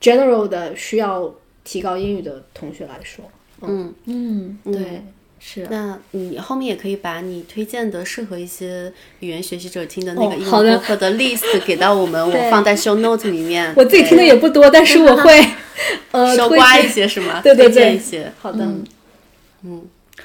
[0.00, 1.34] general 的需要
[1.64, 3.22] 提高英语的同学来说，
[3.60, 3.92] 嗯。
[4.06, 5.02] 嗯，对，
[5.38, 5.66] 是。
[5.70, 13.70] 那你后面也可以把你推荐的适合一些语言学习者听的那个英哦好的文播客的 list 给到我们，我放在 show note 里面。
[13.76, 15.44] 我自己听的也不多，但是我会
[16.12, 16.88] 呃推收刮一。
[16.88, 17.42] 些是吗？
[17.42, 18.32] 对对推荐对一些。
[18.38, 18.66] 好的，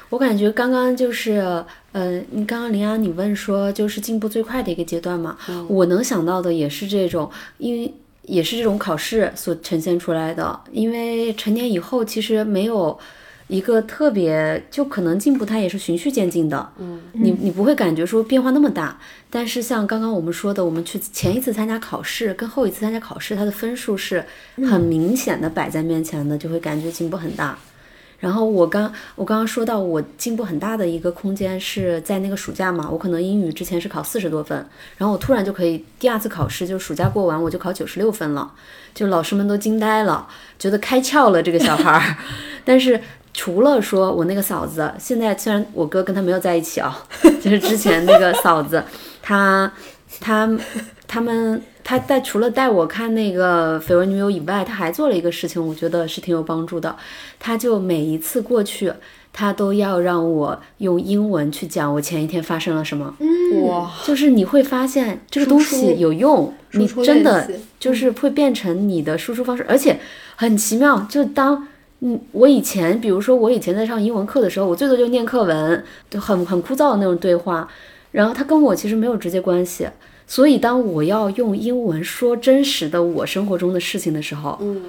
[0.09, 10.59] 我感觉刚刚就是，呃，你刚刚林安你问说就是进步最快的一个阶段嘛，我能想到的也是这种，因为也是这种考试所呈现出来的。
[10.71, 12.97] 因为成年以后其实没有
[13.47, 16.69] 一个特别，就可能进步它也是循序渐进的。
[16.77, 18.99] 嗯，你你不会感觉说变化那么大，
[19.31, 24.23] 但是像刚刚我们说的，我们去前一次参加考试跟后一次参加考试，它的分数是
[24.69, 27.57] 很明显的摆在面前的，就会感觉进步很大。
[28.19, 34.57] 然后我刚我刚刚说到我进步很大的一个空间是在那个暑假嘛，我可能英语之前是考四十多分，
[34.97, 38.51] 然后我突然就可以第二次考试就暑假过完我就考九十六分了，
[38.93, 40.27] 就老师们都惊呆了，
[40.57, 42.17] 觉得开窍了这个小孩儿。
[42.65, 42.99] 但是
[43.33, 47.01] 除了说我那个嫂子，现在虽然我哥跟他没有在一起啊，
[47.41, 48.83] 就是之前那个嫂子，
[49.21, 49.71] 她
[50.19, 50.49] 她
[51.11, 56.95] 他们他带除了带我看那个《绯闻女友》以外，他还做了一个事情，我觉得是挺有帮助的。
[57.39, 58.93] 他就每一次过去，
[59.33, 63.15] 他都要让我用英文去讲我前一天发生了什么。
[63.63, 69.99] 哇，就是你会发现这个东西有用，你真的就是会变成你的输出方式，而且
[70.35, 71.07] 很奇妙。
[71.09, 71.67] 就当
[72.01, 77.67] 嗯，我以前比如说我以前在上英文课的时候，我最多就念课文，就很很枯燥的那种对话，
[78.11, 79.87] 然后他跟我其实没有直接关系。
[80.29, 84.79] 所以当我要用英文说真实的我生活中的事情的时候，嗯，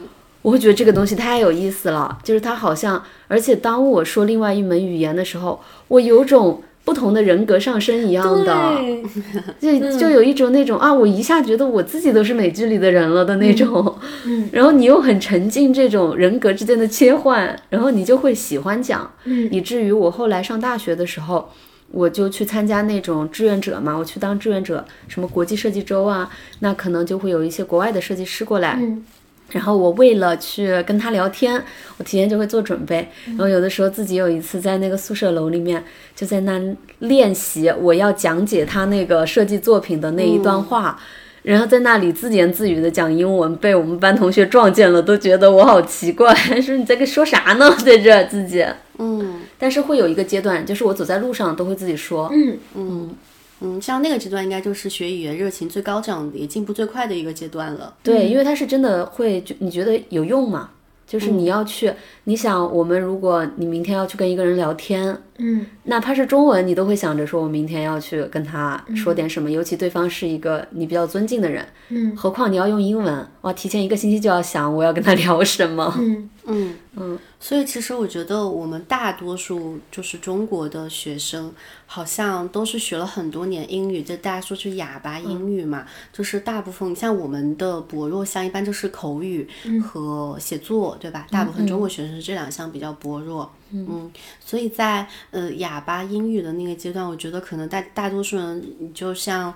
[0.42, 8.78] 我会觉得这个东西太有意思了，就是它好像，而且当我说另外一门语言的时候，我有种不同的人格上升一样的，
[9.58, 14.46] 就就有一种那种啊，我一下觉得我自己都是美剧里的人了的那种，嗯。
[14.52, 19.48] 然后你又很沉浸这种人格之间的切换，然后你就会喜欢讲，嗯。
[19.50, 21.48] 以至于我后来上大学的时候。
[21.90, 29.04] 我就去参加那种志愿者嘛，我去当志愿者，什么国际设计周啊，那可能就会有一些国外的设计师过来，嗯
[29.52, 31.60] 然后我为了去跟他聊天，
[31.98, 33.08] 我提前就会做准备。
[33.26, 35.82] 然后有的时候自己有一次在那个宿舍楼里面，
[36.14, 36.60] 就在那
[37.00, 40.96] 练习我要讲解他那个设计作品的那一段话。
[41.42, 47.74] 然后在那里自言自语的讲英文，被我们班同学撞见了，都觉得我好奇怪， 说你在跟说啥呢？
[47.82, 48.64] 在这自己，
[48.98, 53.14] 嗯但是会有一个阶段，就是我走在路上都会自己说，嗯嗯
[53.60, 57.94] 嗯，像那个阶段应该就是学语言热情最高涨也进步最快的一个阶段了。
[58.02, 60.70] 对，因为它是真的会，就你觉得有用吗？
[61.06, 61.92] 就是你要去，
[62.24, 65.66] 你想，我们如果你明天要去跟一个人聊天，嗯。
[65.84, 72.16] 哪怕是中文，你都会想着说，我明天要去跟他说点什么，尤其对方是一个你比较尊敬的人，嗯。
[72.16, 76.30] 何况你要用英文，哇，提前一个星期就要想我要跟他聊什么，嗯。
[76.46, 76.74] 嗯。
[76.96, 81.52] 嗯，所以其实我觉得我们大多数就是中国的学生，
[81.86, 89.48] 好像都是学了很多年英语，就大家说是哑巴英语嘛，就是大部分像我们的薄弱项，一般就是口语
[89.80, 91.26] 和写作，对吧？
[91.30, 93.50] 大部分中国学生是这两项比较薄弱。
[93.72, 99.52] 嗯，所以在呃哑巴英语的那个阶段，我觉得可能大大多数人，你就像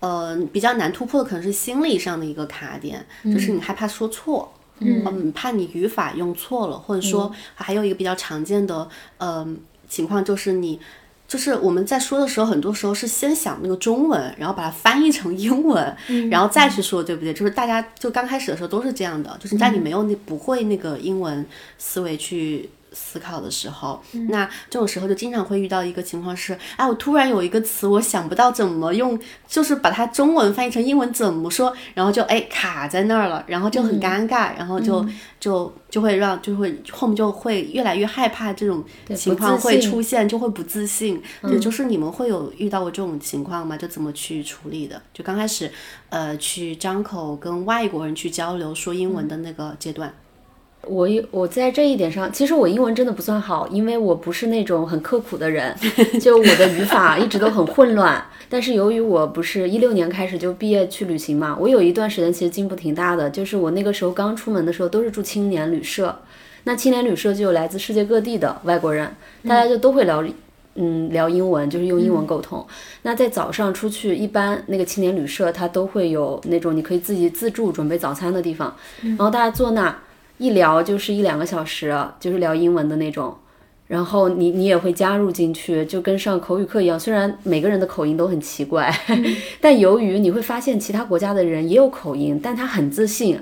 [0.00, 4.52] 呃比较难突破的，可能是心理上的一个卡点，就是你害怕说错。
[4.78, 9.46] 嗯，怕你语法用错了，或者说还有一个比较常见的呃
[9.88, 10.80] 情况就是你。
[11.28, 15.96] 就是我们在说的时候，很多时候是先想那个中文，然后把它翻译成英文，
[16.30, 17.34] 然后再去说，对不对？
[17.34, 21.44] 就是大家就刚开始的时候都是这样的，就是在你没有那不会那个英文
[21.78, 35.06] 思维去思考的时候，那这种时候就经常会遇到一个情况是，哎，我突然有一个词我想不到怎么用，就是把它中文翻译成英文怎么说，然后就哎卡在那儿了，然后就很尴尬，然后就
[35.38, 38.82] 就就会让就会后面就会越来越害怕这种
[39.14, 41.22] 情况会出现，就会不自信。
[41.42, 43.76] 对，就是你们会有遇到过这种情况吗？
[43.76, 45.00] 就怎么去处理的？
[45.12, 45.70] 就刚开始
[46.08, 50.12] 呃去张口跟外国人去交流说英文的那个阶段。
[50.86, 55.74] 我一我在这一点上，其实我英文真的不算好，因为我不是那种很刻苦的人，
[56.20, 58.24] 就我的语法一直都很混乱。
[58.48, 66.16] 但是由于我不是一六年开始就毕业去旅行嘛，我有一段时间其实进步挺大的，就是我那个时候刚出门的时候都是住青年旅社，
[66.64, 69.08] 那青年旅社就有来自世界各地的外国人，
[69.48, 70.24] 大家就都会聊。
[70.78, 72.62] 嗯，聊英文就是用英文沟通。
[73.00, 79.96] 那在早上出去，一般那个青年旅社它都会有那种你可以自己自助准备早餐的地方，然后大家坐那。
[80.38, 83.34] 一聊就是一两个小时，就是聊英文的那种，
[83.86, 86.98] 然后你你也会加入进去，就跟上口语课一样。
[86.98, 88.94] 虽然每个人的口音都很奇怪，
[89.60, 93.40] 但由于你会发现其他国家的人也有口音，但他很自信，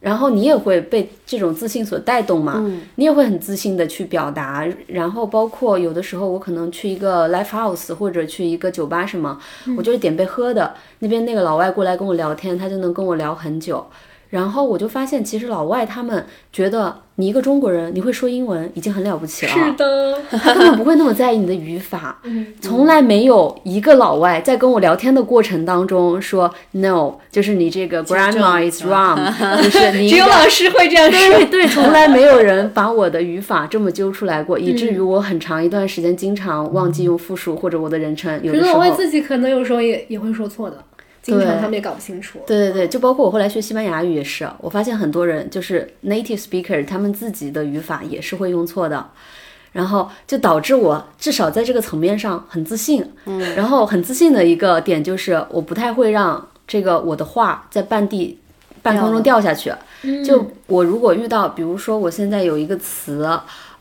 [0.00, 2.64] 然后你也会被这种自信所带动嘛，
[2.96, 4.66] 你也会很自信的去表达。
[4.88, 9.38] 然后包括有的时候我可能去一个 live house 或者去一个酒吧什么，
[9.76, 13.86] 我就是点杯喝的，那边那个老外过来跟我聊天，他就能跟我聊很久。
[14.34, 19.52] 然后我就发现，其实老外他们觉得你一个中国人，你会说英文已经很了不起了。
[19.52, 22.20] 是的，他根本不会那么在意你的语法。
[22.60, 29.16] 从来没有一个老外在跟我聊天的过程当中说 “no”，就是你这个 grandma is wrong，
[29.62, 31.38] 就是你只有老师会这样说。
[31.38, 38.32] 对对，从来没有人把我的语法这么揪出来过， 以至于我很长一段时间经常忘记用复数或者我的人称。
[38.42, 40.78] 有的时候可是老外自己可能有时候也也会说错的。
[41.24, 42.38] 经常他们也搞不清楚。
[42.46, 49.08] 对对对，就包括我后来学西班牙语也是，我发现很多人就是 native speaker，他们自己的语法也是会用错的，
[49.72, 53.02] 然后就导致我至少在这个层面上很自信。
[53.24, 58.38] 嗯，然后很自信的一个点就是我不太会让这个我的话在半地
[58.82, 59.72] 半空中掉下去。
[60.22, 63.26] 就我如果遇到，比如说我现在有一个词，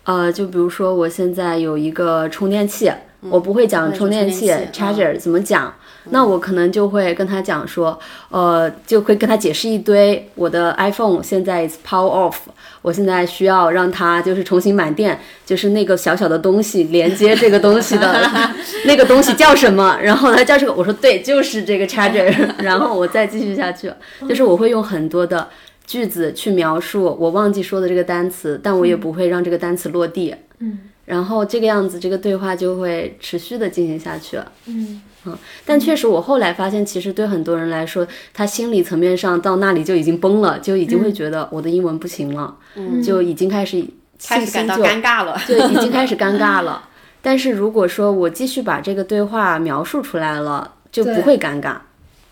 [0.06, 2.90] 呃，就比如说我现在有一个充电器，
[3.30, 5.74] 我不会讲充电器 charger 怎么讲。
[6.10, 7.98] 那我可能就会跟他讲说，
[8.30, 12.36] 呃，就会跟他解释一堆，我的 iPhone 现在 is power off，
[12.82, 18.30] 我现在需要让它就是重新满电，就是那个小小的东西连接这个东西的
[18.86, 19.98] 那个东西叫什么？
[20.02, 23.92] 然后他叫这个，我说对，就是这个 charger， 然后我再继续下去，
[24.28, 25.48] 就是我会用很多的
[25.88, 30.36] 句子去描述我忘记说的这个单词，但我也不会让这个单词落地。
[30.60, 34.52] 嗯，然后这个样子，这个对话就会持续的进行下去了。
[34.66, 35.02] 嗯。
[35.26, 43.86] 嗯，但确实，我后来发现，其实对很多人来说，他心理层面上到那里就已经崩了，就已经会觉得我的英文不行了，嗯就已经开始
[44.28, 45.42] 开始感到信心就尴尬了。
[45.48, 46.90] 对，已经开始尴 尬了。
[47.22, 51.78] 但是如果说我继续把这个对话描述出来了，就不会尴尬。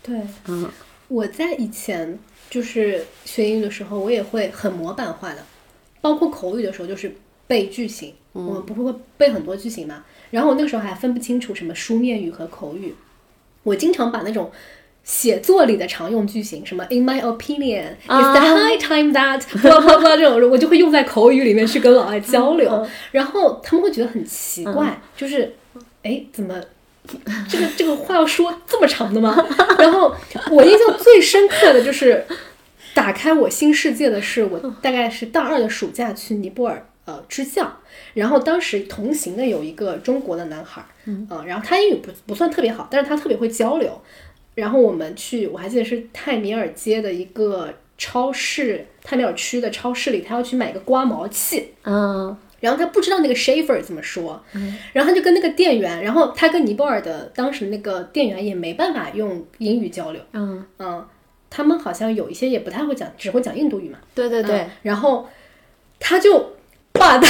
[0.02, 0.68] 对，嗯
[1.08, 2.18] 我在以前
[2.50, 5.38] 就是学英语的时候，我也会很模板化的，
[6.02, 7.14] 包括口语的时候，就是
[7.46, 10.04] 背句型，我们不会背很多句型嘛。
[10.32, 12.92] 然后我那个时候还分不清楚什么书面语和口语，
[13.62, 14.50] 我经常把那种。
[15.04, 25.56] 写作里的常用句型，什么 "In my opinion, it's the 啊 high time that" blah blah blah 这种，我就会用在口语里面去跟老外交流，然后他们会觉得很奇怪，就是，
[26.04, 26.54] 哎，怎么
[27.50, 29.36] 这个这个话要说这么长的吗？
[29.76, 30.14] 然后
[30.52, 32.24] 我印象最深刻的就是
[32.94, 37.80] 打开我新世界的是，我大概是大二的暑假去尼泊尔呃支教，
[38.14, 44.00] 然后当时同行的有一个中国的男孩儿，嗯、然后他英语不不算特别好，但是他特别会交流。
[44.54, 52.36] 然后我们去，我还记得是泰米尔街的一个超市，泰米尔区的超市里，他要去买一个刮毛器，嗯。
[52.60, 54.40] 然后他不知道那个 shaver 怎么说，
[54.92, 61.04] 然后他就跟那个店员，然后他跟尼泊尔的当时那个店员也没办法用英语交流，嗯，嗯，
[61.50, 65.26] 他们好像有一些也不太会讲，只会讲印度语嘛，对对对嗯，然后
[65.98, 66.52] 他就
[66.92, 67.28] 把他的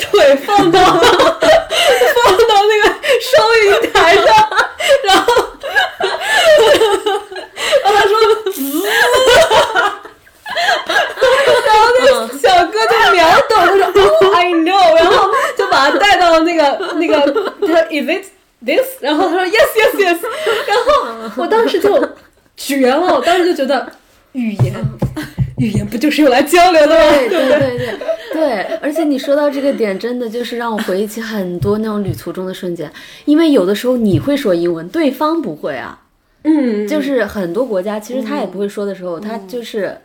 [0.00, 2.84] 腿放到 放到那个
[3.20, 3.32] 收
[3.64, 4.26] 银台上，
[5.04, 5.24] 然后
[7.82, 8.12] 然后他说
[8.52, 8.58] 滋，
[11.66, 16.62] 然后那个小哥就秒懂，他说 Oh I know，然后就把他带到那个
[16.96, 17.20] 那个，
[17.60, 18.26] 他说 Is it
[18.64, 18.86] this？
[19.00, 20.18] 然后他说 Yes Yes Yes，
[20.66, 20.90] 然后
[21.36, 22.08] 我当时就
[22.56, 23.90] 绝了，我当时就觉得
[24.32, 24.74] 语言。
[25.58, 27.10] 语言不就是用来交流的吗？
[27.10, 27.98] 对对对对
[28.32, 32.90] 对，而且你说到这个点，真的就是让我回忆起很多那种旅途中的瞬间，
[33.24, 36.00] 因为有的时候你会说英文，对方不会啊，
[36.42, 39.96] 嗯，就是很多国家其实他也不会说的时候，他就是。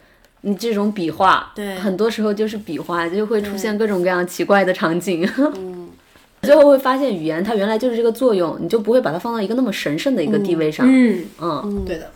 [0.42, 5.30] 你这种比划，对很多时候就是比划，就会出现各种各样奇怪的场景。
[6.42, 10.88] 最后会发现语言它原来就是这个作用，你就不会把它放到一个那么神圣的一个地位上。
[10.90, 12.10] 嗯，嗯对的，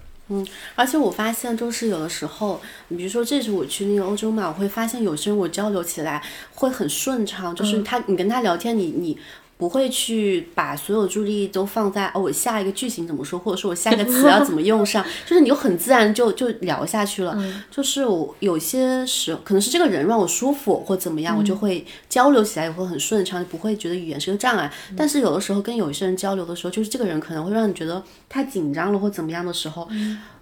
[0.76, 6.24] 而且我发现，就是有的时候，你比如说这次我去那个欧洲嘛，我会发现有些人我交流起来
[6.56, 9.18] 会很顺畅，就是他你跟他聊天，你你。
[9.58, 17.38] 不会去把所有注意力都放在哦，我下一个句型怎么说，或者说我下一个词要怎么用上， 就是你就很自然就就聊下去了。
[17.72, 24.72] 就是我有些时候可能是这个人让我舒服或怎么样，我就会交流起来也会很顺畅，不会觉得语言是个障碍。
[24.98, 29.88] 但是有的时候跟有一些人交流的时候，就是这个人可能会让你觉得太紧张了或怎么样的时候，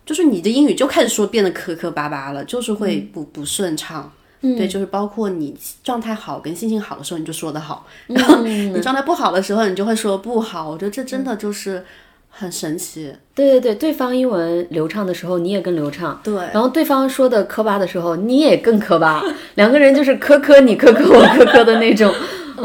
[0.05, 4.11] 就是你的英语就开始说变得磕磕巴巴了，就是会不不顺畅。
[4.41, 10.69] 对，就是包括你状态好跟心情好的时候，你就说的好；然后你状态不好的时候，你就会说不好。
[10.69, 11.85] 我觉得这真的就是
[12.29, 13.13] 很神奇。
[13.35, 16.19] 对对对，对方英文流畅的时候，你也更流畅。
[16.23, 19.23] 对，然后对方说的磕巴的时候，你也更磕巴，
[19.55, 22.11] 两个人就是磕磕你磕磕我磕磕的那种。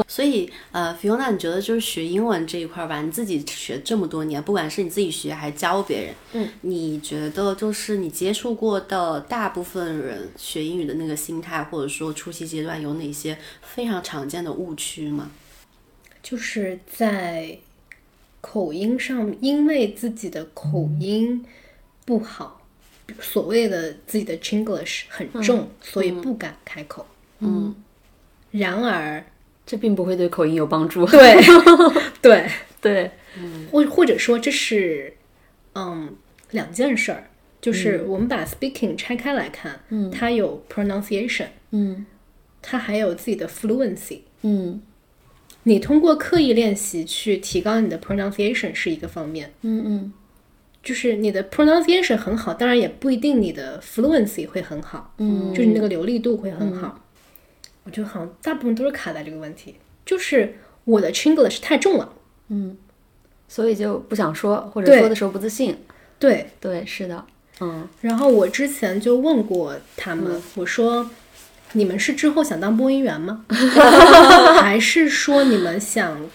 [0.08, 15.30] 所以呃，Fiona，你觉得就是学英文这一块儿吧，你自己学这么多年，不管是你自己学还是教别人，嗯，你觉得就是你接触过的大部分人学英语的那个心态，或者说初期阶段有哪些非常常见的误区吗？
[16.22, 17.58] 就是在
[18.40, 21.44] 口音上，因为自己的口音
[22.04, 22.62] 不好，
[23.20, 27.06] 所谓的自己的 Chinglish 很重，所以不敢开口。
[27.40, 27.74] 嗯，
[28.50, 29.24] 然而，
[29.66, 31.04] 这并不会对口音有帮助。
[31.06, 31.36] 对
[32.22, 32.48] 对，
[32.80, 33.10] 对，
[33.70, 35.14] 或或者说这是
[35.74, 36.14] 嗯
[36.52, 37.24] 两件事儿，
[37.60, 42.06] 就是我们把 speaking 拆开来看，嗯，它有 pronunciation，嗯。
[42.68, 44.20] 它还有自己的 fluency。
[44.42, 44.80] 嗯。
[45.64, 50.12] 你通过刻意练习去提高你的 pronunciation 是一个方面，嗯嗯。
[50.82, 55.52] 就是你的 pronunciation 很好，当然也不一定你的 fluency 会很好，嗯。
[55.52, 57.00] 就是你那个流利度会很好。
[57.86, 62.12] 我觉得好像大部分都是卡在这个问题，就是我的 Chinglish 太重了。
[62.48, 62.76] 嗯
[63.48, 65.78] 所以就不想说，或者说的时候不自信。
[66.18, 67.24] 对，对，是的，
[67.60, 71.08] 嗯然后我之前就问过他们，我说
[71.72, 73.44] 你们是之后想当播音员吗？
[74.60, 76.28] 还是说你们想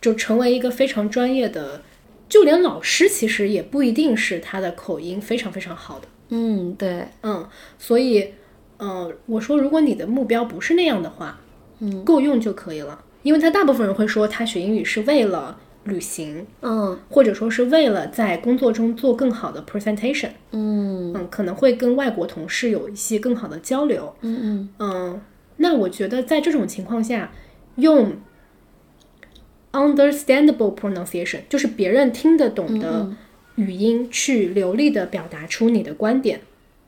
[0.00, 1.82] 就成为一个非常专业的？
[2.28, 6.06] 就连老师其实也不一定是他的口音非常非常好的。
[6.28, 8.34] 嗯，对，嗯，所以，
[8.78, 11.38] 嗯、我说如果你的目标不是那样的话，
[11.80, 13.04] 嗯，够用就可以了。
[13.22, 25.20] 因为他大部分人会说他学英语是为了旅行，嗯或者说是为了在工作中做更好的 presentation，嗯嗯，可能会跟外国同事有一些更好的交流，嗯嗯嗯，
[25.56, 27.32] 那我觉得在这种情况下，
[27.76, 28.12] 用
[29.72, 33.10] understandable pronunciation，就是别人听得懂的
[33.56, 36.40] 语音去流利的表达出你的观点，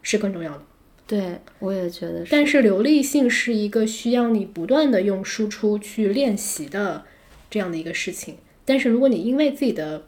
[0.03, 0.63] 是更重要的。
[1.11, 2.31] 对，我也觉得是。
[2.31, 7.03] 但是流利性是一个需要你不断的用输出去练习的
[7.51, 8.37] 这样的一个事情。
[8.65, 10.05] 但是如果你因为自己的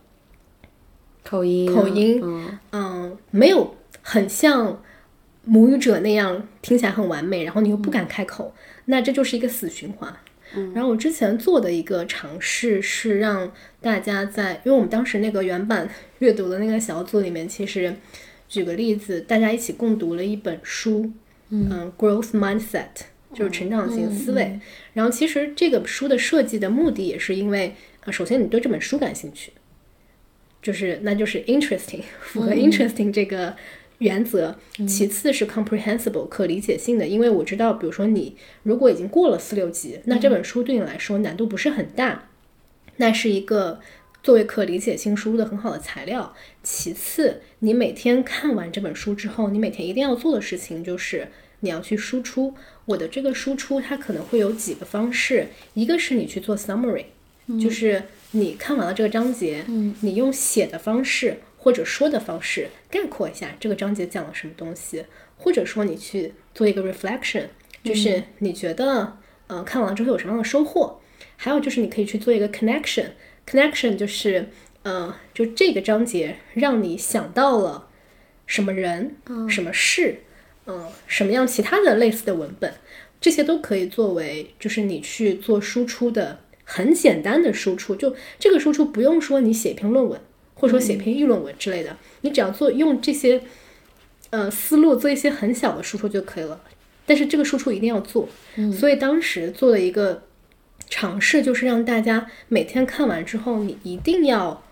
[1.25, 4.81] 口音口音，嗯嗯，没有很像
[5.45, 10.15] 母语者那样听起来很完美，然后你又不敢开口，那这就是一个死循环。
[10.73, 13.51] 然后我之前做的一个尝试是让
[13.81, 15.89] 大家在，因为我们当时那个原版
[16.21, 17.97] 阅读的那个小组里面，其实
[18.53, 21.11] 举个例子，大家一起共读了一本书，
[21.49, 22.89] 嗯，Growth Mindset
[23.33, 24.61] 就是成长型思维。
[24.93, 27.75] 然后其实这个书的设计的目的也是因为，
[28.05, 29.53] 呃，首先你对这本书感兴趣，
[30.61, 33.57] 就是那就是 interesting， 符合 interesting 这个
[33.97, 34.59] 原则。
[34.87, 42.29] 其次是 comprehensible 可理解性的，因为我知道，比如说你如果已经过了四六级，那这本书对你来说难度不是很大，
[42.99, 43.81] 那是一个
[44.23, 46.35] 作为可理解性输入的很好的材料。
[46.63, 51.29] 其次，你每天看完这本书之后，你每天一定要做的事情就是
[51.61, 52.55] 你要去输出。
[52.85, 57.07] 我的这个输出它可能会有几个方式，一个是你去做 summary，
[57.61, 58.03] 就是
[58.33, 59.65] 你看完了这个章节，
[60.01, 65.05] 你用写的方式或者说的方式概括一下这个章节讲了什么东西，
[65.37, 67.45] 或者说你去做一个 reflection，
[67.85, 71.01] 就是你觉得，呃，看完了之后有什么样的收获？
[71.37, 72.49] 还有就是你可以去做一个
[73.53, 74.49] connection，connection 就是，
[74.83, 77.89] 呃，就这个章节让你想到了
[78.47, 79.17] 什么人、
[79.49, 80.21] 什么事，
[80.67, 82.73] 嗯、什么样其他的类似的文本，
[83.21, 87.95] 这些都可以作为就是你去做输出的很简单的输出。
[87.95, 90.19] 就这个输出不用说你写一篇论文，
[90.55, 93.43] 或者说写一篇议论文之类的，你只要做用这些
[94.31, 96.61] 呃思路做一些很小的输出就可以了。
[97.05, 98.29] 但是这个输出一定要做，
[98.73, 100.23] 所以当时做了一个
[100.93, 104.63] 尝试，就是让大家每天看完之后，你一定要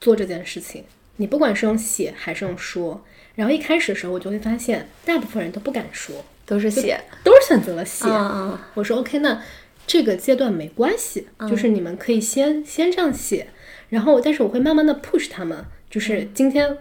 [0.00, 0.82] 做这件事情。
[1.18, 3.00] 你不管是用写还是用说，
[3.36, 8.08] 然后一开始的时候，我就会发现大部分人都不敢说，都是写，都是选择了写。
[8.08, 9.40] 嗯嗯我说 OK，那
[9.86, 13.46] 这个阶段没关系，就是你们可以先先这样写，
[13.90, 16.76] 然后但是我会慢慢的 push 他们，就是今天、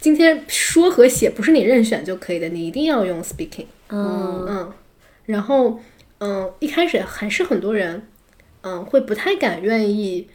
[0.00, 3.66] 今天说和写不是你任选就可以的，你一定要用 speaking。
[3.90, 4.72] 嗯嗯，
[5.26, 5.80] 然后
[6.22, 8.06] 嗯，一开始还是很多人
[8.62, 10.28] 嗯会不太敢愿意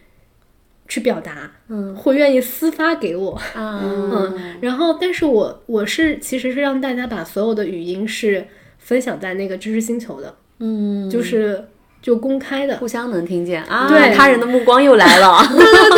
[0.86, 1.94] 去表达，嗯。
[1.96, 3.80] 会愿意私发给我，啊。
[3.84, 8.46] 嗯，然后但是我我是其实是让大家把所有的语音是
[8.78, 11.64] 分享在那个知识星球的，嗯，就是
[12.02, 13.62] 就公开的，互相能听见。
[13.64, 14.14] 啊，对。
[14.14, 15.64] 他人的目光又来了，对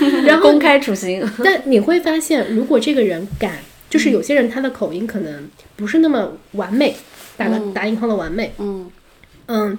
[0.00, 3.58] 对对， 然后公开处刑，但你会发现，如果这个人敢，
[3.88, 6.96] 就是有些人他的口音可能不是那么完美，
[7.36, 8.90] 打个打引号的完美，嗯嗯，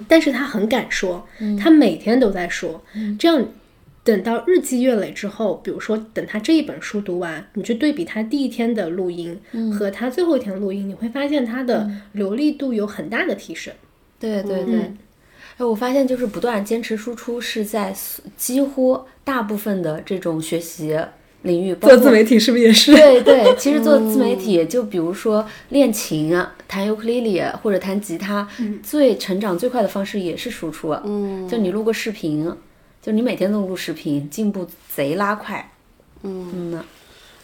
[0.08, 1.26] 但是他很敢说，
[1.58, 2.82] 他每天都在说，
[3.18, 3.46] 这样
[4.02, 9.40] 等到日积月累之后，比如说等他这一本书读完，你去对比他第一天的录音
[9.72, 13.72] 和他最后一天的录音，你会发现他的流利度有很大的提升。
[14.18, 14.74] 对对对。
[14.76, 14.98] 嗯
[15.56, 17.94] 哎，我发现就是不断坚持输出是在
[18.36, 20.98] 几乎大部分的这种学习
[21.42, 22.92] 领域，做自媒体是不是也是？
[22.92, 28.48] 对对，其实做自媒体，就比如说练琴啊、弹尤克里里或者弹吉他，
[28.82, 30.90] 最成长最快的方式也是输出。
[31.04, 32.50] 嗯就你录个视频，
[33.00, 35.72] 就你每天都录视频，进步贼拉快。
[36.22, 36.82] 嗯，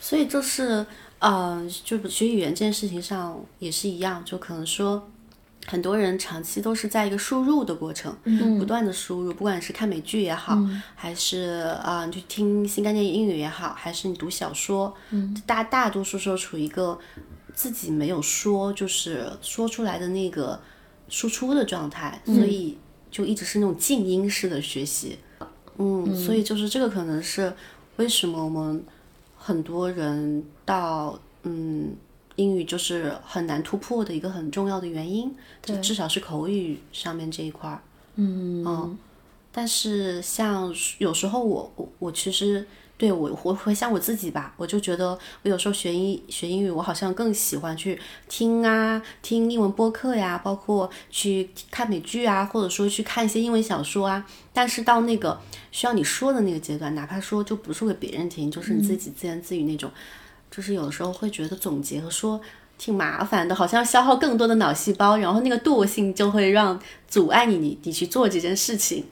[0.00, 0.84] 所以就是
[1.18, 5.08] 呃，就学语言这件事情上也是一样，就可能说。
[5.66, 10.58] 很多人长期都是在一个输入的过程，嗯不断的输入，不管是看美剧也好，
[10.96, 16.98] 还是啊、你去听新概念英语也好，还是你读小说，嗯，大大多数时候处于一个
[17.54, 20.60] 自己没有说，就是说出来的那个
[21.08, 22.78] 输出的状态，所以
[23.10, 25.18] 就一直是那种静音式的学习，
[25.78, 27.52] 嗯，所以就是这个可能是
[27.96, 28.84] 为什么我们
[29.36, 31.94] 很多人到嗯
[32.36, 37.82] 英语就是很难突破的一个很重要的原因，就至少是口语上面这一块儿。
[38.16, 38.96] 嗯
[39.52, 42.64] 但是像有时候我我我其实
[43.00, 47.98] 对我我回想我自己吧，我就觉得我有时候学英学英语，我好像更喜欢去
[48.28, 54.26] 听啊，听英文播客呀，包括去看美剧啊，或者说去看一些英文小说啊。
[54.52, 55.40] 但是到那个
[55.72, 59.90] 需要你说的那个阶段，哪怕说就不是给别人听，就是你自己自言自语那种，
[60.50, 62.38] 就是有的时候会觉得总结和说。
[62.82, 69.04] 挺麻烦的，好像消耗更多的脑细胞，然后那个惰性就会让阻碍你你你去做这件事情。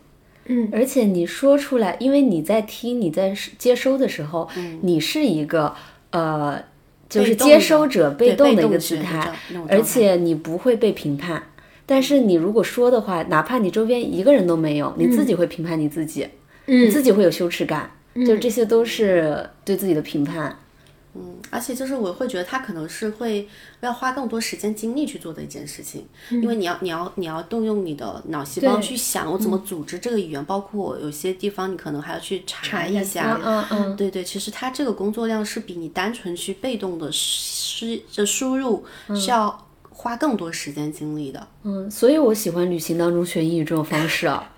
[0.73, 4.49] 而且你说出来，因为你在听、你在接收的时候，
[4.83, 5.75] 你是一个
[6.11, 6.63] 呃，
[7.09, 9.33] 就是接收者被动的一个姿态，
[9.69, 11.43] 而且你不会被评判。
[11.85, 16.27] 但是你如果说的话，哪怕你周边一个人都没有，你自己会评判你自己，
[16.67, 17.91] 你自己会有羞耻感，
[18.27, 20.59] 就这些都是对自己的评判。
[21.15, 23.49] 嗯，而且就是我会觉得他可能是会
[23.81, 33.39] 要花更多时间精力去做的一件事情，因为你要你要你要动用你的脑细胞去想我怎么组织这个语言，包括有些地方你可能还要去查查一下
[33.97, 38.85] 对对，其实他这个工作量是比你单纯去被动的输入
[39.15, 39.68] 是要
[40.01, 41.45] 花更多时间精力的。
[41.65, 44.49] 嗯，所以我喜欢旅行当中学英语这种方式啊，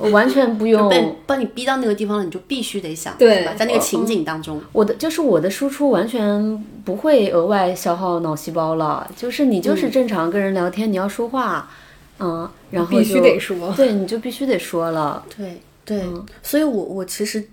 [0.00, 3.54] 我完全不用被把你逼到那个地方了，你就必须得想，对吧？
[3.54, 11.70] 在那个情景当中，我的就是我的输出完全不会额外消耗脑细胞了，就是你就是正常跟人聊天，你要说话，
[12.18, 13.72] 嗯，然后必须就得说。
[13.76, 16.04] 对，你就必须得说了，对对，
[16.42, 17.48] 所以我我其实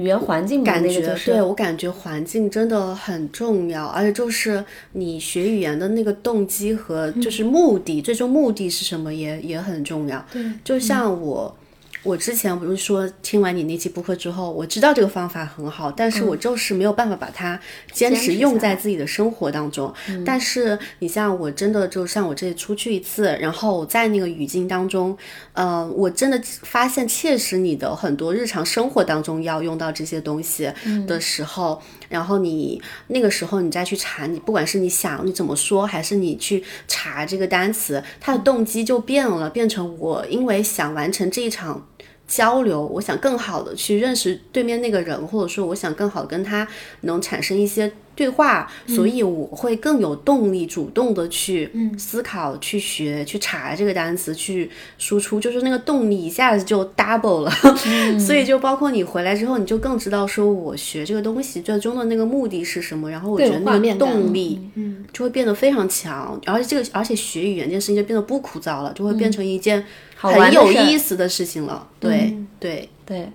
[0.00, 10.24] 语言环境，感觉，就是对我感觉环境真的很重要，而且就是你学语言的那个动机和就是目的，最终目的是什么也也很重要。
[10.32, 11.54] 对，就像我。
[12.02, 17.60] 我之前不是说听完你那期播客之后，我知道这个方法很好，但是我就是没有办法把它
[17.92, 19.92] 坚持用在自己的生活当中。
[20.24, 25.16] 但是你像我真的就像我这里出去一次，然后我在那个语境当中，
[25.52, 30.72] 呃，我真的发现切实你的很多日常生活当中要用到这些东西
[31.06, 41.86] 的时候，然后你那个时候你再去查，你不管是你想你怎么说，还是你去查这个单词，它的动机就变了，变成我因为想完成这一场。
[42.30, 46.66] 交流，我想更好的去认识对面那个人，或者说我想更好的跟他
[47.00, 51.68] 能产生一些对话，所以我会更有动力，主动的去
[51.98, 57.50] 思考、去学、去查这个单词、去输出，就是那个动力一下子就 double 了。
[58.20, 64.60] 所以就包括你回来之后，你就更知道说我学这个东西最终的那个目的是什么，然后我觉得那个动力
[65.12, 69.84] 就会变得非常强，而且这个而且学语言这件事情就变得不枯燥了，就会变成一件
[70.20, 71.88] 很有意思的事情了。
[71.98, 73.30] 对、对，对，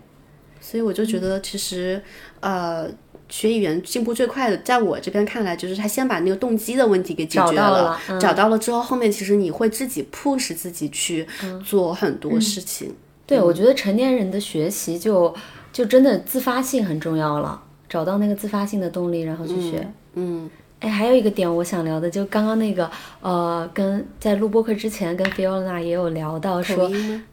[0.61, 2.01] 所以我就觉得其实
[2.39, 2.89] 呃。
[3.27, 11.25] 学语言进步最快的，在我这边看来，就是他先把那个动机的问题给解找决到了嗯找到了之后，后面其实你会自己 push 自己去
[11.65, 12.93] 做很多事情。
[13.25, 15.33] 对，我觉得成年人的学习就
[15.73, 17.59] 就真的自发性很重要了，
[17.89, 19.91] 找到那个自发性的动力，然后去学。
[20.13, 20.47] 嗯
[20.85, 22.87] 哎，还有一个点我想聊的，就刚刚那个，
[23.19, 26.87] 呃，跟在录播课之前跟 Fiona 也有聊到说，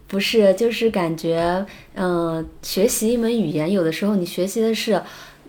[0.09, 5.03] 不是，就是感觉，嗯、学习一门语言，有的时候你学习的是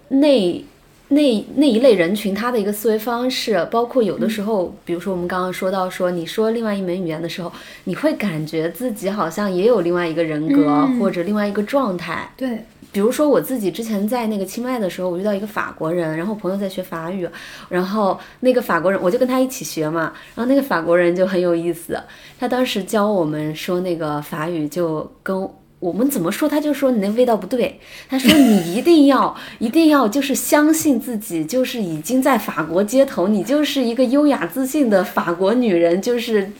[0.10, 0.66] 那
[1.08, 7.50] 那那一类人群他的一个思维方式，包括有的时候，比如说我们刚刚说到说，你说另外一门语言的时候，
[7.86, 17.28] 你会感觉自己好像也有另外一个人格、或者另外一个状态，对，比如说我自己之前在那个清迈的时候，我遇到一个法国人，然后朋友在学法语，
[17.68, 22.00] 然后那个法国人我就跟他一起学嘛，然后那个法国人就很有意思，
[22.40, 36.52] 他当时教我们说那个法语，就跟我们怎么说，他就说你那味道不对，他说你一定要一定要就是相信自己，就是已经在法国街头，你就是一个优雅自信的法国女人，就是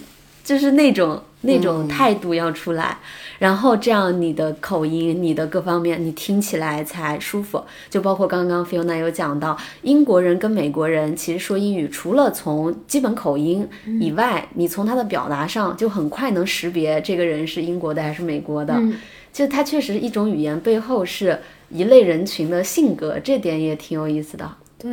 [0.44, 2.98] 就是那种那种态度要出来。
[3.40, 7.64] 然后这样你的口音、你的各方面，你听起来才舒服。
[7.90, 13.68] 就包括刚刚 Fiona 有讲到，英国人跟美国人其实说英语，除了从基本口音
[14.00, 18.82] 以外，你从他的表达上就很快能识别这个人是英国的还是美国的。
[19.32, 21.40] 就他确实一种语言背后是
[21.70, 24.50] 一类人群的性格，这点也挺有意思的。
[24.78, 24.92] 对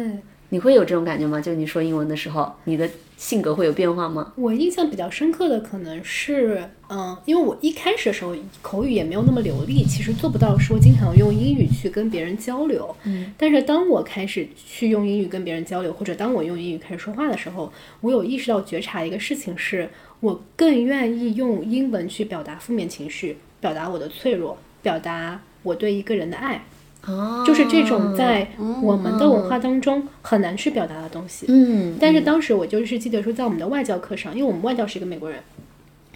[0.51, 1.41] 你会有这种感觉吗？
[1.41, 4.33] 就你说英文的时候，你的性格会有变化吗？
[4.37, 12.95] 我印象比较深刻的可能是，嗯，因为我一开始的时候口语也没有那么流利，其实做不到说经常用英语去跟别人交流。
[13.05, 19.89] 嗯，但是当我开始去用英语跟别人交流，或者当我用英语开始说话的时候，我有意识到觉察一个事情是，
[20.19, 26.65] 我更愿意用英文去表达负面情绪，表达我的脆弱，表达我对一个人的爱。
[27.07, 28.49] 哦，就是这种在
[28.83, 31.47] 我们的文化当中很难去表达的东西。
[31.49, 35.39] 嗯，但是当时我就是记得说，在我们的外教课上，因为我们外教是一个美国人，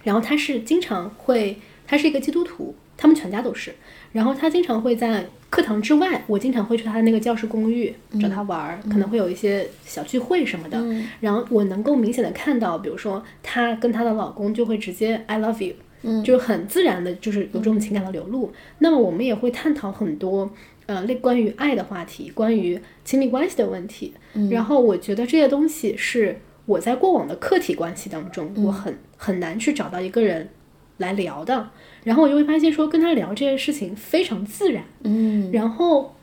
[0.03, 3.75] 然后他是经常会，他是一个基督徒，他们全家都是，
[4.11, 10.83] 然后他经常会在课堂之外，我经常会去他的那个教室公寓找他玩儿，可能会有一些小聚会什么的，
[11.19, 15.75] 然后我能够明显的看到，比如说她跟她的老公就会直接 I love you。
[16.23, 18.53] 就是很自然的，就是有这种情感的流露。
[18.77, 20.47] 那么我们也会探讨很多，
[20.87, 24.13] 呃，类关于爱的话题，关于亲密关系的问题。
[24.51, 30.49] 然后我觉得这些东西是我在过往的客体关系当中，我很很难去找到一个人
[30.97, 31.69] 来聊的。
[32.03, 34.83] 然后我就会发现说，跟他聊这件事情非常自然。
[35.03, 36.15] 嗯，然后，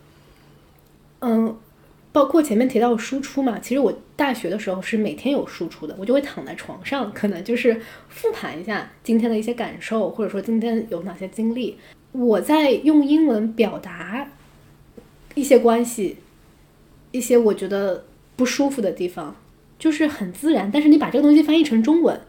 [1.20, 1.56] 嗯，
[2.12, 11.76] 包括前面提到输出嘛，其实我大学的时候是每天有输出的，我就会躺在床上，可能就是复盘一下今天的一些感受，或者说今天有哪些经历。
[12.12, 14.28] 我在用英文表达
[15.34, 16.16] 一些关系，
[17.10, 18.04] 一些我觉得
[18.36, 19.36] 不舒服的地方，
[19.78, 22.20] 就是很自然，但是你把这个东西翻译成中文，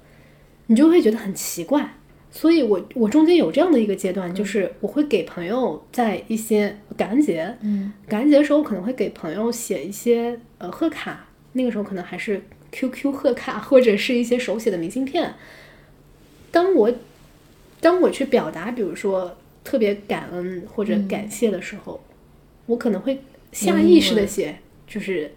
[0.67, 1.95] 你就会觉得很奇怪。
[2.31, 12.41] 所以我我中间有这样的一个阶段，就是我会给朋友在一些感恩节，嗯，感恩节的时候，我可能会给朋友写一些呃贺卡，那个时候可能还是
[12.71, 15.35] QQ 贺卡或者是一些手写的明信片。
[16.49, 16.91] 当我
[17.79, 22.03] 当我去表达，比如说特别感恩或者感谢的时候，
[22.65, 24.57] 我可能会下意识的写，
[24.87, 25.31] 就是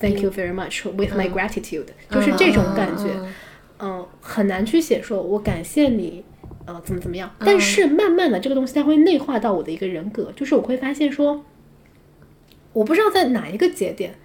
[0.00, 3.10] Thank you very much with my gratitude，、就是这种感觉。
[3.14, 3.34] 嗯
[3.80, 6.24] 嗯，很难去写说我感谢你，
[6.66, 7.32] 呃，怎么怎么样。
[7.38, 11.44] 但是慢慢的，这个东西它会内化到我的一个人格，就是我会发现说，
[12.72, 14.16] 我不知道在哪一个节点，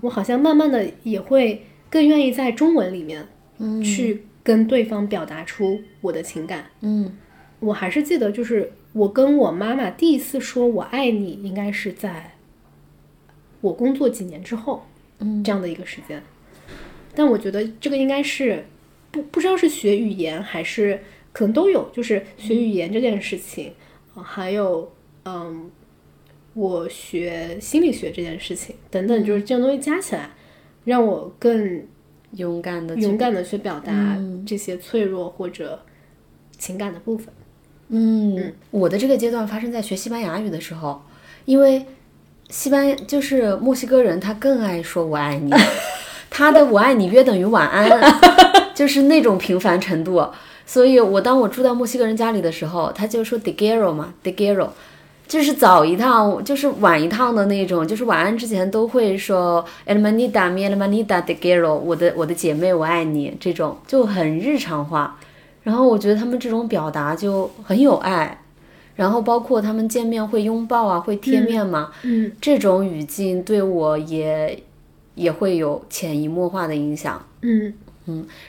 [0.00, 3.28] 我好像慢慢的也会更愿意在中文里面
[3.84, 6.70] 去跟对方表达出我的情感。
[6.80, 7.14] 嗯
[7.62, 12.32] 我还是记得，就是我跟我妈妈第一次说我爱你，应该是在
[13.60, 14.84] 我工作几年之后，
[15.20, 16.20] 嗯这样的一个时间。
[17.14, 18.64] 但我觉得这个应该是
[19.12, 21.00] 不不知道是学语言还是
[21.32, 23.72] 可能都有，就是学语言这件事情，
[24.14, 24.90] 呃还有
[25.24, 25.70] 嗯，
[26.54, 30.30] 我学心理学这件事情等等，就是这种东西加起来，
[30.84, 31.86] 让我更
[32.32, 35.80] 勇敢的勇敢的去表达嗯这些脆弱或者
[36.58, 37.32] 情感的部分。
[37.88, 41.02] 嗯，我的这个阶段发生在学西班牙语的时候，
[41.44, 41.84] 因为
[42.48, 45.52] 西班就是墨西哥人，他更爱说我爱你，
[46.30, 47.90] 他的我爱你约等于晚安，
[48.74, 50.26] 就是那种频繁程度。
[50.64, 54.68] 所以我当我住到墨西哥人家里的时候，他就说 de guero 嘛，de guero。
[55.28, 65.18] 就是早一趟，就是晚一趟的那种，就是晚安之前都会说 el manita mi el manita de guero，我的我的姐妹我爱你，这种就很日常化。
[65.62, 68.42] 然后我觉得他们这种表达就很有爱，
[68.96, 74.62] 然后包括他们见面会拥抱啊，会贴面嘛，嗯这种语境对我也
[75.14, 77.24] 也会有潜移默化的影响。
[77.42, 77.74] 嗯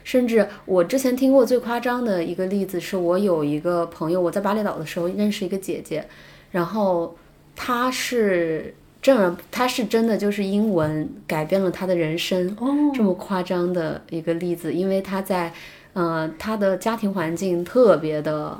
[0.04, 6.04] 甚至我之前听过最夸张的一个例子，是我有一个朋友，我在巴厘岛的时候认识一个姐姐，
[6.50, 7.16] 然后
[7.56, 15.54] 她是正儿，她是真的就是英文改变了她的人生，哦，这么夸张的一个例子，因为她在，
[15.94, 18.58] 呃，他的家庭环境特别的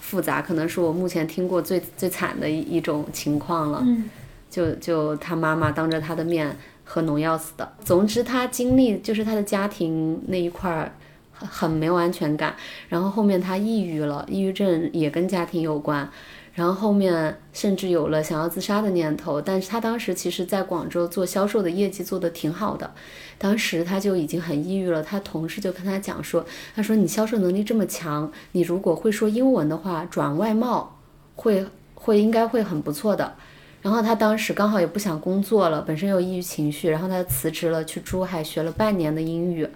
[0.00, 3.82] 复杂，可能是我目前听过最最惨的一一种情况了。
[3.84, 4.08] 嗯
[4.48, 7.72] 就就他妈妈当着他的面喝农药死的。
[7.84, 10.90] 总之，他经历就是他的家庭那一块儿
[11.32, 12.54] 很很没有安全感，
[12.88, 16.08] 然后后面他抑郁了，抑郁症也跟家庭有关。
[16.56, 22.90] 然后后面甚至有了想要自杀的念头，但是他当时其实在广州做销售的业绩做得挺好的，
[23.36, 25.02] 当时他就已经很抑郁了。
[25.02, 30.96] 他同事就跟他讲说，他说你销售能力这么强，你如果会说英文的话，转外贸
[31.34, 33.34] 会会应该会很不错的。
[33.82, 39.68] 然后他当时刚好也不想工作了，本身有抑郁情绪，然后他辞职了，去珠海学了半年的英语。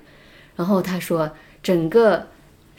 [0.56, 1.30] 然后他说，
[1.62, 2.26] 整个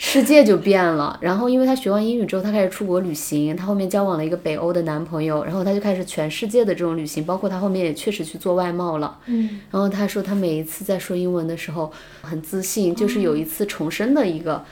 [0.03, 1.15] 世界就变了。
[1.21, 9.19] 然后因为她学完英语之后，她开始出国旅行，她后面交往了一个北欧的男朋友，然后她就开始全世界的这种旅行，包括她后面也确实去做外贸了。
[9.27, 11.91] 嗯然后她说，她每一次在说英文的时候
[12.21, 14.65] 很自信，就是有一次重生的一个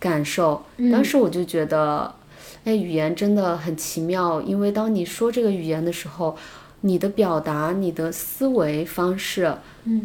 [0.00, 0.60] 感受。
[0.90, 2.12] 当时我就觉得，
[2.64, 6.36] 哎，语言真的很奇妙，因为当你说这个语言的时候，
[6.80, 9.54] 你的表达、你的思维方式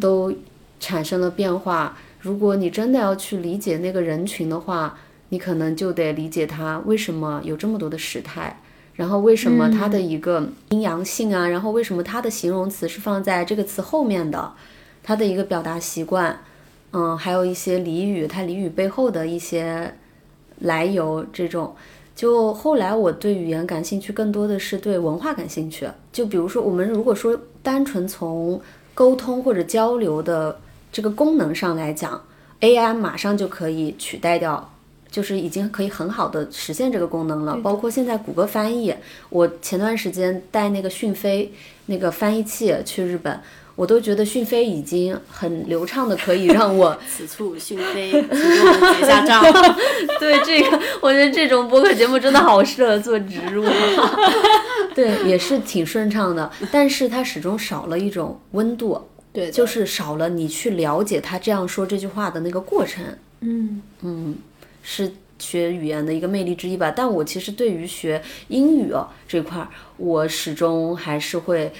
[0.00, 0.32] 都
[0.78, 1.98] 产生了变化。
[2.22, 4.96] 如果你真的要去理解那个人群的话，
[5.28, 8.58] 你可能就得理解他为什么有这么多的时态。
[8.94, 11.48] 然后为什么它的一个阴阳性啊？
[11.48, 14.52] 然后为什么它的形容词是放在这个词后面的？
[15.02, 16.38] 它的一个表达习惯，
[16.92, 19.94] 嗯，还有一些俚语，它俚语背后的一些
[20.60, 21.74] 来由，这种。
[22.14, 25.88] 就后来我对语言感兴趣，更多的是对文化感兴趣。
[26.12, 28.60] 就比如说，我们如果说单纯从
[28.92, 30.60] 沟通或者交流的
[30.92, 32.22] 这个功能上来讲
[32.60, 34.68] ，AI 马上就可以取代掉。
[35.10, 38.94] 就是已经可以很好的实现这个功能了，包括现在谷歌翻译，
[39.28, 41.52] 我前段时间带那个讯飞
[41.84, 43.38] 那个翻译器去日本，
[43.76, 49.42] 我都觉得讯飞已经很流畅的可以让我 此处讯飞，请给我们结下账。
[50.18, 53.66] 对这个，我觉得这种播客节目真的好适合做植入，
[54.96, 58.98] 对，也是挺顺畅的，但是它始终少了一种温度，
[59.32, 63.04] 对，就是少了你去了解他这样说这句话的那个过程。
[63.40, 64.36] 嗯嗯
[64.82, 66.92] 是学语言的一个魅力之一吧。
[66.94, 71.72] 但我其实对于学英语哦这块儿，我始终还是会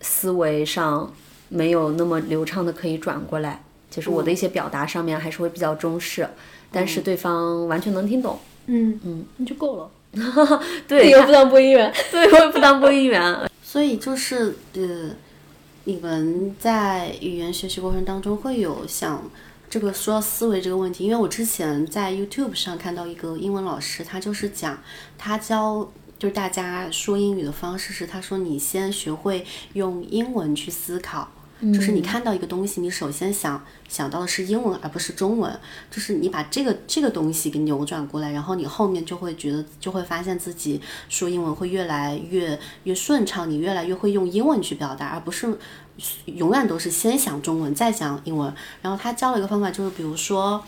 [0.00, 1.12] 思维上
[1.48, 6.28] 没有那么流畅的可以转过来，就是我的一些表达上面还是会比较中式，
[6.72, 8.38] 但是对方完全能听懂。
[8.66, 9.90] 嗯嗯，那就够了。
[10.88, 13.48] 对， 又不当播音员， 对，我也不当播音员。
[13.62, 15.10] 所以就是呃，
[15.88, 19.22] 你们在语言学习过程当中会有想
[19.70, 24.82] 这个说到思维这个问题，因为我之前在 YouTube 上看到一个英文老师，他就是讲
[25.16, 31.28] 他教就是大家说英语的方式是，他说你先学会用英文去思考。
[31.72, 35.58] 就是你看到一个东西，你首先想想到的是英文，而不是中文。
[35.90, 40.78] 就是你把这个这个东西给扭转过来，然后你后面就会觉得，就会发现自己
[41.08, 45.58] 说英文会越来越越顺畅，你越来越会用英文去表达，而不是
[46.26, 48.52] 永远都是先想中文再讲英文。
[48.82, 50.62] 然后他教了一个方法，就是比如说，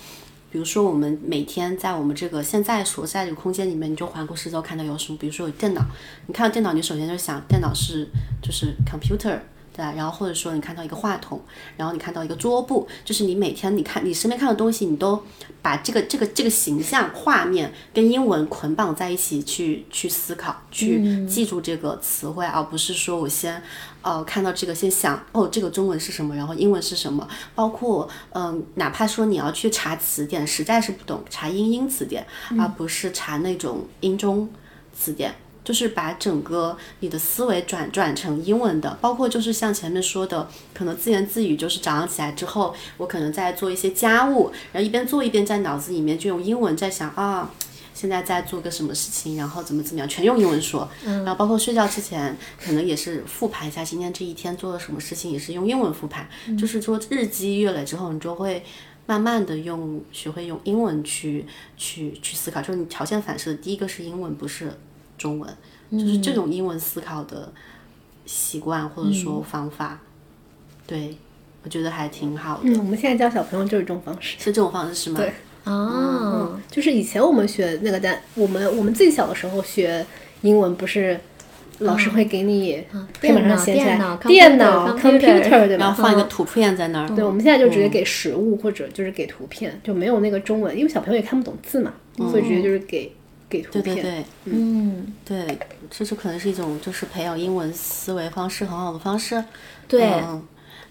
[0.51, 5.82] 比如说我们每天在我们这个现在所在的空间里面，你就环顾四周，看到有什么，比如说有电脑，
[6.26, 8.09] 你看到电脑，你首先就想电脑是
[8.41, 9.39] 就是 computer。
[9.79, 11.41] 对，然后或者说你看到一个话筒，
[11.76, 15.22] 然后你看到一个桌布，就是你每天你看你身边看的东西，你都
[15.62, 23.62] 把这个这个这个形象画面跟英文捆绑在一起去去思考，去记住这个词汇，而不是说我先
[24.03, 32.26] 呃看到这个先想哦这个中文是什么，然后英文是什么，包括嗯哪怕说你要去查词典，实在是不懂查英英词典，
[32.59, 34.51] 而不是查那种英中
[34.93, 35.33] 词典。
[35.68, 47.50] 就是把整个你的思维转转成英文的，包括就是像前面说的，可能自言自语，就是早上起来之后，我可能在做一些家务，然后一边做一边在脑子里面就用英文在想啊，
[47.92, 50.88] 现在在做个什么事情，然后怎么怎么样，全用英文说。
[51.04, 56.26] 然后包括睡觉之前，可能也是复盘一下今天这一天做了什么事情，也是用英文复盘。
[56.58, 58.64] 就是说日积月累之后，你就会
[59.04, 61.44] 慢慢的用学会用英文去
[61.76, 62.62] 去去思考。
[62.62, 64.72] 就是你条件反射的第一个是英文，不是。
[65.18, 65.50] 中文
[65.90, 67.52] 就是这种英文思考的
[68.24, 69.98] 习惯或者说方法，
[70.86, 71.16] 对
[71.64, 72.62] 我觉得还挺好的。
[72.64, 75.18] 嗯，我们现在教小朋友就是这种方式，是这种方式是吗？
[75.18, 75.32] 对，
[75.64, 80.04] 啊，就是以前我们学那个单，我们我们最小的时候学
[80.42, 81.18] 英文，不是
[81.78, 82.84] 老师会给你
[83.20, 85.86] 黑板上写起来电脑 computer 对吧？
[85.86, 87.08] 然后放一个图片在那儿。
[87.16, 91.94] 对，我们现在就直接给实物或者就是给图片，就没有那个中文，因为小朋友也看不懂字嘛，
[92.30, 93.10] 所以直接就是给。
[93.49, 95.59] 给图片，对对对，嗯，对，
[95.90, 99.42] 这就可能是一种就是培养英文思维方式很好的方式，
[99.86, 100.03] 对，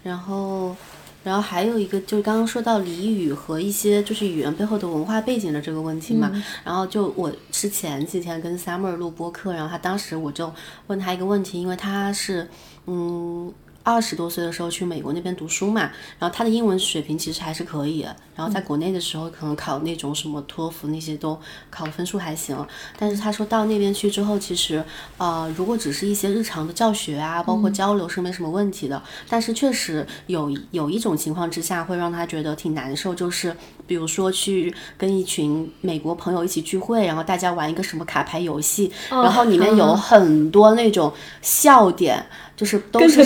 [0.02, 0.76] 然后，
[1.22, 6.30] 然后还有一个就是刚刚说到俚语和一些就是语言背后的文化背景的这个问题嘛，
[6.64, 10.52] 然后就我之前几天跟 Summer 录播客，然后他当时我就
[10.88, 12.48] 问他一个问题，因为他是
[12.86, 13.52] 嗯。
[13.88, 21.38] 二十多岁的时候去美国那边读书嘛，然后他的英文水平其实还是可以，然后在国内的时候可能考那种什么托福那些都
[21.70, 22.54] 考的分数还行，
[22.98, 24.84] 但是他说到那边去之后，其实
[25.16, 41.10] 呃如果只是一些日常的教学啊，包括交流是没什么问题的，但是确实有有一种情况之下会让他觉得挺难受，就是比如说去跟一群美国朋友一起聚会，然后大家玩一个什么卡牌游戏，然后里面有很多那种
[41.40, 42.26] 笑点。
[42.58, 43.20] 就是都是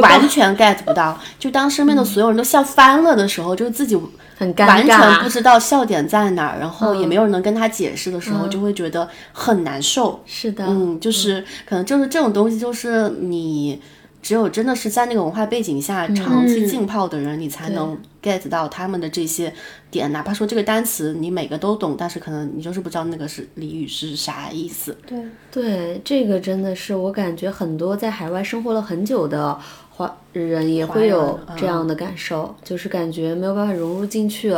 [0.00, 3.94] 完全 get 不到，就当身边的所有人都笑翻了的时候，就是自己
[4.36, 10.20] 很完全不知道笑点在哪儿，然后也没有人能跟他解释的时候，就会觉得很难受。
[10.24, 13.80] 是的，嗯，就是可能就是这种东西，就是你。
[14.22, 19.52] 只有真的是在那个文化背景下长期浸泡的人，你才能 get 到他们的这些
[19.90, 20.12] 点。
[20.12, 24.96] 哪怕说这个单词你每个都懂，但是可能你就是不知道那个是俚语是啥意思。
[25.06, 25.18] 对
[25.50, 29.58] 对，这个真的是我感觉很多在海外生活了很久的
[29.90, 34.54] 华人也会有这样的感受，就是感觉没有办法融入进去，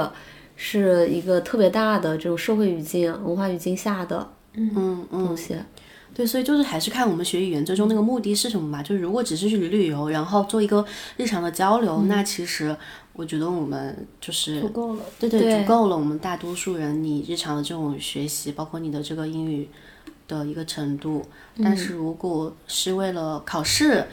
[0.57, 5.55] 是一个特别大的这种社会语境、文化语境下的嗯东西。
[6.15, 8.83] 对，所以就是还是看我们学语言最终那个目的是什么嘛。
[8.83, 10.85] 就是如果只是去旅旅游，然后做一个
[11.17, 12.77] 日常的交流，那其实
[13.15, 15.03] 我觉得我们就是足够了。
[15.19, 15.97] 对对，足够了。
[15.97, 19.69] 我们大多数人，你日常的这种学习，包括你的这个英语
[20.29, 21.25] 的一个程度。
[21.63, 24.05] 但是如果是为了考试，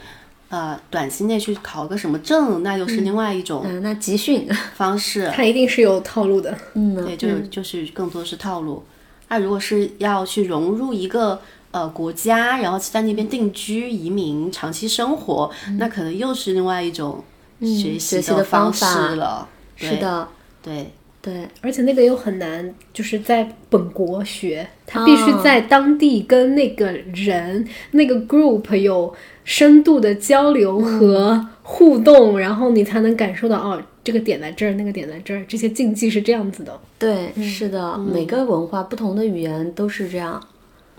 [0.48, 3.64] 呃，短期内去考个什么证，那又是另外一种。
[3.66, 6.58] 嗯，那集训方式， 它一定是有套路的。
[6.76, 8.84] 嗯，对，就就是更多是套路。
[9.28, 11.42] 那如果是要去融入一个。
[11.72, 17.24] 呃，国家，然后在那边定居、移民、长期生活，那可能又是另外一种
[17.62, 19.48] 学习的方式了。
[19.76, 20.28] 是的，
[20.64, 20.92] 对
[21.22, 29.14] 对，而且那个又很难，就是在本国学，他必须在当地跟那个人、那个 group 有
[29.44, 36.80] 深度的交流和互动，然后你才能感受到哦，这个点在这儿，那个点在这儿，这些禁忌是这样子的。
[36.98, 40.42] 对，是的，每个文化、不同的语言都是这样。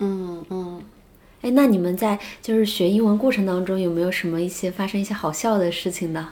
[0.01, 0.83] 嗯嗯，
[1.43, 6.31] 哎，那你们在就是学英文过程当中有没有什么一些发生一些好笑的事情呢？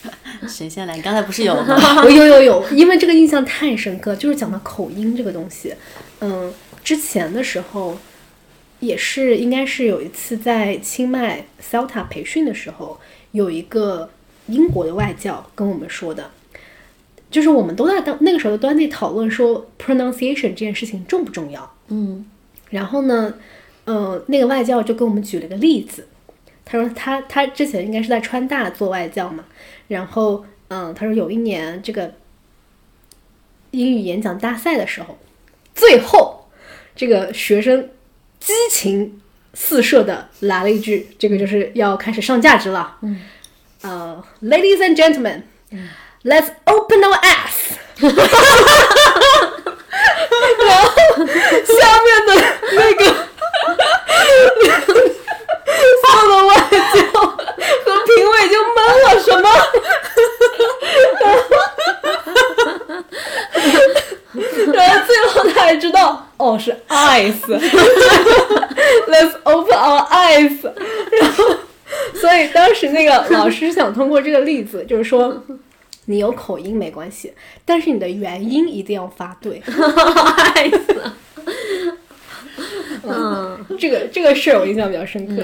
[0.46, 1.00] 谁先来？
[1.00, 1.76] 刚才不是有吗？
[2.04, 5.74] 我有有有，因为这个印象太深刻，就是讲到口音这个东西。
[6.20, 6.52] 嗯，
[6.84, 7.98] 之前的时候。
[8.80, 14.10] 也是应该是有一次在清迈 Celta 培训的时候，有一个
[14.48, 16.30] 英国的外教跟我们说的，
[17.34, 21.74] 就是我们都在当那个时候的端内讨论说 pronunciation 这件事情重不重要。
[21.88, 22.24] 嗯。
[22.70, 23.34] 然后呢，
[23.86, 26.06] 呃，那个外教就跟我们举了个例子，
[26.64, 29.44] 他说他他之前应该是在川大做外教嘛，
[29.88, 32.14] 然后嗯，他说有一年这个
[33.72, 35.18] 英语演讲大赛的时候，
[35.74, 36.46] 最后
[36.94, 37.90] 这个学生
[38.38, 39.20] 激情
[39.54, 43.20] 四射的来了一句，这个就是要开始上价值了，嗯，
[43.82, 45.42] 呃，Ladies and gentlemen，、
[46.24, 47.76] Let's open our ass。
[48.00, 48.10] 然
[50.80, 52.30] 后下面的
[52.72, 53.00] 那个
[56.00, 56.74] 所有的外教
[57.20, 59.46] 和评委就懵了，什么？
[64.72, 67.42] 然后最后他还知道，哦，是 eyes，Let's
[69.44, 70.58] open our eyes。
[71.20, 71.44] 然后，
[72.14, 75.44] 所以当时那个老师想通过这个例子，就是说。
[76.06, 77.32] 你有口音没关系，
[77.64, 79.62] 但是你的元音一定要发对。
[80.54, 81.16] 爱死了。
[83.02, 85.42] 嗯，这个这个事儿我印象比较深刻。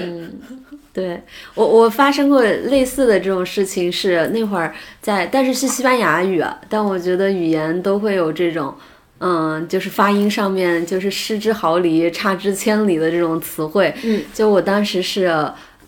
[0.93, 1.21] 对
[1.55, 8.75] 我我发生过类似的这种事情，是那会儿在，但是是西班牙语啊，但我觉得语言都会有这种。
[9.23, 13.93] 嗯，就是发音上面就是失之毫厘、差之千里的这种词汇。
[14.03, 15.31] 嗯，就我当时是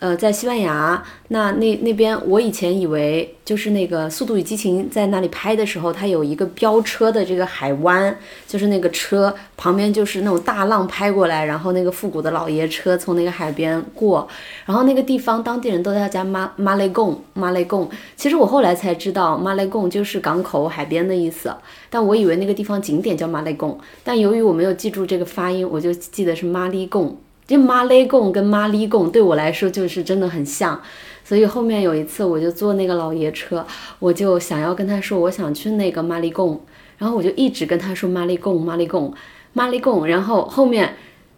[0.03, 8.13] 呃在西班牙，那那那边我以前以为就是那个《速度与激情》在那里拍的时候，它有一个飙车的这个海湾，
[8.45, 14.27] 就是那个车旁边就是那种大浪拍过来，然后那个复古的老爷车从那个海边过，
[14.65, 17.89] 然后那个地方当地人都在叫马马雷贡马雷贡。
[18.17, 21.55] 其实我后来才知道，马雷贡就是港口海边的意思，
[21.89, 27.17] 但我以为那个地方景点叫马雷贡，但由于我没有记住这个发音，我就记得是马里贡。
[27.45, 30.81] 就马雷贡跟马里贡对我来说就是真的很像，
[31.23, 33.65] 所以后面有一次我就坐那个老爷车，
[33.99, 36.61] 我就想要跟他说我想去那个马里贡，
[36.97, 39.13] 然后我就一直跟他说马里贡马里贡
[39.53, 40.95] 马里贡，然后后面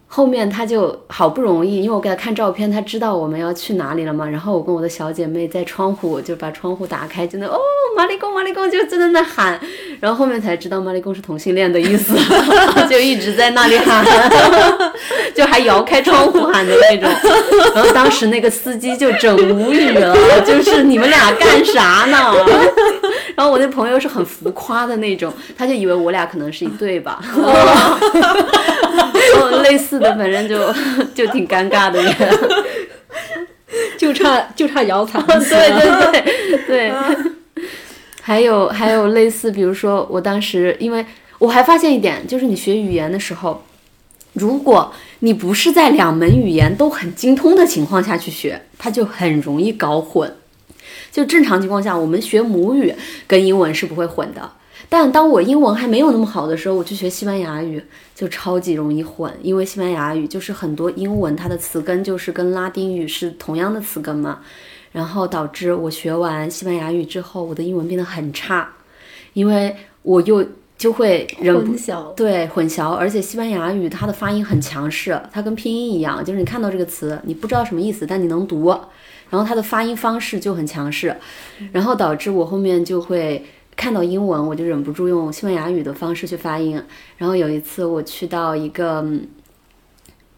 [0.08, 7.58] 后面他就好不容易，因为我给他看照片，他知道我们要去哪里了嘛，然后我跟我的小姐妹在窗户就把窗户打开，就那哦
[7.96, 9.58] 马里贡马里贡就在喊，
[10.00, 12.14] 然后后面才知道马里贡是同性恋的意思，
[12.88, 14.04] 就一直在那里喊，
[15.34, 17.10] 就还摇开窗户喊的那种。
[17.74, 22.34] 然后当时那个司机就整无语了，就是你们俩干啥呢？
[23.34, 27.20] 然后我那朋友是很浮夸的那种，他就以为我俩可能是一对吧。
[29.38, 30.72] 哦，类似的，反正就
[31.14, 32.14] 就挺尴尬的也。
[33.98, 35.22] 就差就差摇 惨。
[35.26, 36.20] 对对
[36.50, 36.92] 对对。
[38.22, 41.04] 还有还有类似，比如说我当时，因为
[41.38, 43.64] 我还发现一点，就是你学语言的时候，
[44.32, 50.36] 如果你不是在两门语言都很精通的情况下去学，它就很容易搞混。
[51.12, 52.94] 就正常情况下，我们学母语
[53.26, 54.50] 跟英文是不会混的。
[54.88, 57.82] 但当我英文还没有那么好的时候，我去学西班牙语
[58.14, 64.40] 就超级容易混，因为西班牙语就是很多英文它的词根就是跟拉丁语是同样的词根嘛。
[64.92, 68.66] 然后导致我学完西班牙语之后，我的英文变得很差，
[69.34, 70.42] 因为我又
[70.78, 78.68] 就会混淆 对混淆，而且西班牙语它的发音很强势，它跟拼音一样，就是你看到这个词，你不知道什么意思，但你能读，
[79.28, 81.14] 然后它的发音方式就很强势，
[81.72, 83.44] 然后导致我后面就会
[83.76, 86.82] 看到英文，我就忍不住用西班牙语的方式去发音。
[87.18, 89.28] 然后有一次我去到一个，嗯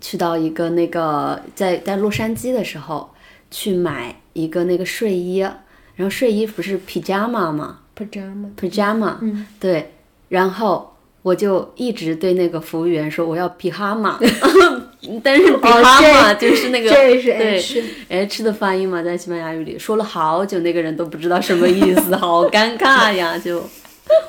[0.01, 3.09] 去到一个那个在在洛杉矶的时候。
[3.51, 9.95] 去买一个那个睡衣，然后睡衣不是 pajama 吗 pajama？pajama，嗯，对，
[10.28, 14.18] 然后我就一直对那个服务员说我要 pajama，
[15.22, 17.62] 但是 pajama 就是那个对
[18.09, 23.38] H 的发音嘛，在西班牙语里说了好久，那个人都不知道什么意思， 好尴尬呀！
[23.38, 23.62] 就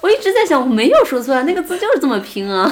[0.02, 2.72] 我一直在想，我没有说错啊，那个字就是这么拼啊。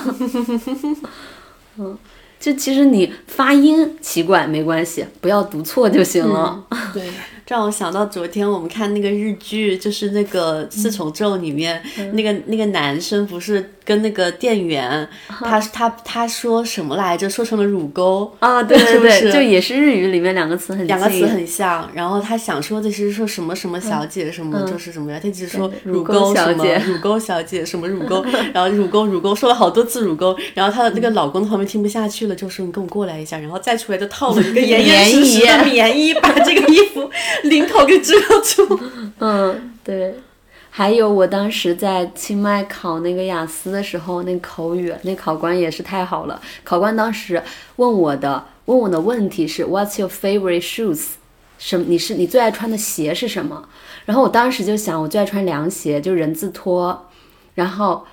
[1.80, 1.98] 嗯，
[2.40, 6.64] 就其实你发音奇怪没关系，不要读错就行了。
[6.94, 7.12] 对，这
[7.48, 11.82] 让我想到昨天我们看那个日剧，就是那个《四重奏》里面、
[12.12, 17.30] 那个那个男生不是跟那个店员，他他他说什么来着？
[17.30, 37.10] 说成了乳沟啊，对对对， 是是就也是日语里面两个词很两个词很像，然后他想说的是说什么什么小姐什么就是什么呀，他只说乳乳沟什么沟小姐乳沟小姐什么乳沟， 然后乳沟乳沟说了好多次乳沟，然后她的那个老公在旁边听不下去了，就说你跟我过来一下，然后再出来就套了一个 严严实实的棉衣，把这个衣服
[37.50, 38.80] 领口给遮住。
[39.20, 40.16] 嗯，对。
[40.70, 46.40] 还有我当时在清迈考那个雅思的时候，那口语那考官也是太好了。
[46.64, 47.42] 考官当时
[47.78, 51.14] 问我的问我的问题是 What's your favorite shoes？
[51.58, 51.86] 什么？
[51.88, 53.68] 你是你最爱穿的鞋是什么？
[54.06, 57.08] 然后我当时就想，我最爱穿凉鞋，就人字拖，
[57.56, 58.06] 然后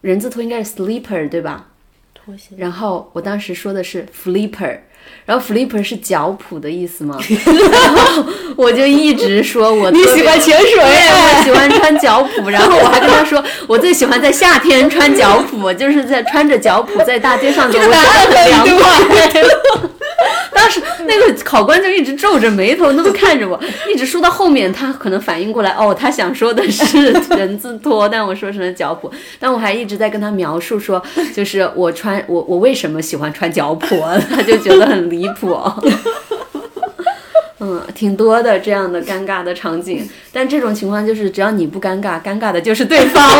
[0.00, 1.66] 人字拖应该是 slipper 对吧？
[2.14, 2.54] 拖鞋。
[2.56, 4.78] 然后我当时说的是 flipper，
[5.26, 7.18] 然后 flipper 是脚蹼的意思吗？
[7.72, 8.24] 然后
[8.56, 19.33] 我就一直说我你喜欢潜水，我喜欢穿脚蹼，然后我还跟他说 我最喜欢在夏天穿脚蹼，就是在穿着脚蹼在大街上走，我觉得很凉快。
[21.54, 23.56] 考官就一直皱着眉头那么看着我，
[23.88, 31.00] 一直说到后面，他可能反应过来，哦，他想说的是人字拖，但我说成了脚蹼，但我还一直在跟他描述说，
[31.32, 35.56] 就是我穿我我为什么喜欢穿脚蹼， 他就觉得很离谱。
[37.60, 43.30] 嗯，挺多的这样的尴尬的场景，但这种情况就是只要你不尴尬，尴尬的就是对方，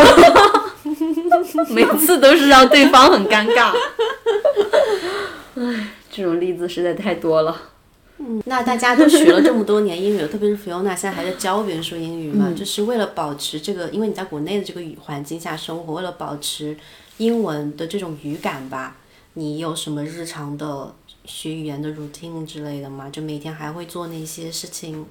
[1.69, 3.73] 每次都是让对方很尴尬。
[5.57, 5.87] 唉。
[6.09, 7.53] 这种例子实在太多了。
[8.17, 16.77] 嗯，那大家都学了这么多年英语， 特别是 Fiona 现在还在教别人说英语嘛，就是为了保持这个，因为你在国内的这个语环境下生活，为了保持
[17.17, 18.97] 英文的这种语感吧，
[19.33, 20.93] 你有什么日常的
[21.25, 23.09] 学语言的 routine 之类的吗？
[23.09, 25.05] 就每天还会做那些事情，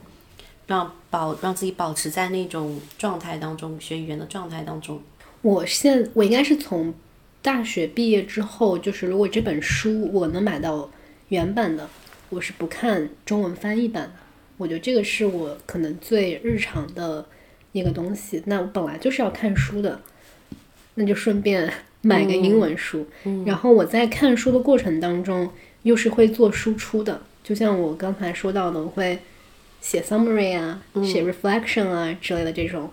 [0.67, 5.01] 让保让自己保持在那种状态当中，学语言的状态当中。
[5.43, 6.95] 我现我应该是从。
[7.43, 10.89] 大学毕业之后，就是如果这本书我能买到
[11.29, 11.87] 原版的，
[12.31, 14.13] 我是不看中文翻译版的。
[14.57, 17.27] 我觉得这个是我可能最日常的
[17.73, 18.43] 一个东西。
[18.47, 20.01] 那我本来就是要看书的，
[20.95, 21.73] 那就顺便
[22.03, 23.07] 买个英文书。
[23.45, 25.51] 然后我在看书的过程当中，
[25.83, 27.23] 又是会做输出的。
[27.43, 29.19] 就像我刚才说到的，我会
[29.81, 32.91] 写 summary 啊，写 reflection 啊之类的这种，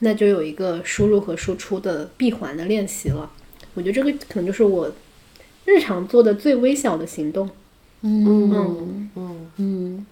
[0.00, 3.30] 那就有一个输入和输出的闭环的练习了。
[3.74, 4.92] 我觉得这个可能就是我
[5.64, 7.48] 日常做的最微小的行动。
[8.02, 10.06] 嗯嗯嗯嗯。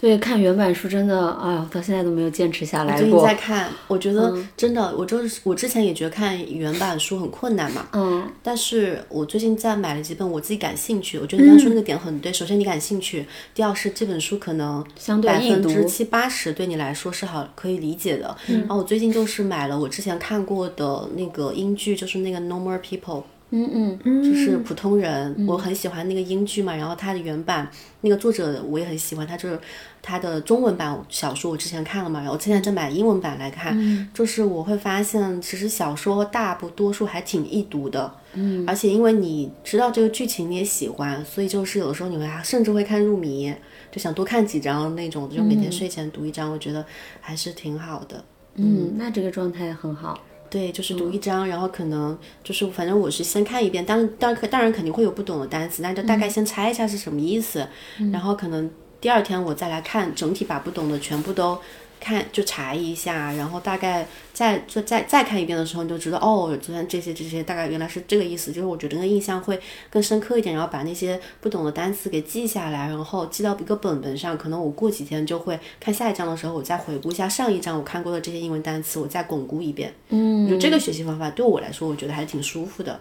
[0.00, 3.02] 对，看原版书真的，哎呀，到现在都没有坚持下来过。
[3.02, 7.86] 最近在看，我觉得真的，我就是我之前也觉得看原版书很困难嘛。
[7.92, 8.28] 嗯。
[8.42, 12.32] 但是我最近在买了几本我自己感兴趣，我觉得你刚说那个点很对。
[12.32, 14.84] 首先你感兴趣，第二是这本书可能
[15.22, 18.36] 百分之七八十对你来说是好可以理解的。
[18.48, 23.22] 然后我最近就是买了我之前看过的那个英剧，就是那个 No More People。
[23.54, 27.68] 嗯嗯，就是普通人，我很喜欢那个英剧嘛，然后它的原版
[28.00, 29.58] 那个作者我也很喜欢，他就是
[30.00, 43.54] 他的中文版小说我之前看了嘛，然后现在正买英文版来看，就是我会发现其实小说大部多数还挺易读的，嗯，而且因为你知道这个剧情你也喜欢，所以就是有的时候你会甚至会看入迷，
[43.90, 46.84] 就想多看几章那种，就每天睡前读一章，我觉得
[47.20, 48.24] 还是挺好的。
[48.54, 50.18] 嗯，那这个状态很好。
[50.52, 57.66] 对，就是读一章，然后可能就是反正我是先看一遍，当当当然肯定会有不懂的单词，那就大概先猜一下是什么意思，
[58.12, 61.58] 然后可能第二天我再来看整体，把不懂的全部都。
[62.04, 64.04] 看就查一下，然后大概
[64.42, 68.50] 再就再再看一遍的时候，你就知道哦，昨天这些这些大概原来是这个意思。
[68.50, 69.56] 就是我觉得那个印象会
[69.88, 74.36] 更深刻一点，然后把那些不懂的单词给记下来，然后记到一个本本上。
[74.36, 79.94] 可能我过几天就会看下一章的时候，我再回顾一下上一章我看过的这些英文单词，我再巩固一遍。
[80.08, 83.00] 嗯，就这个学习方法对我来说，我觉得还挺舒服的。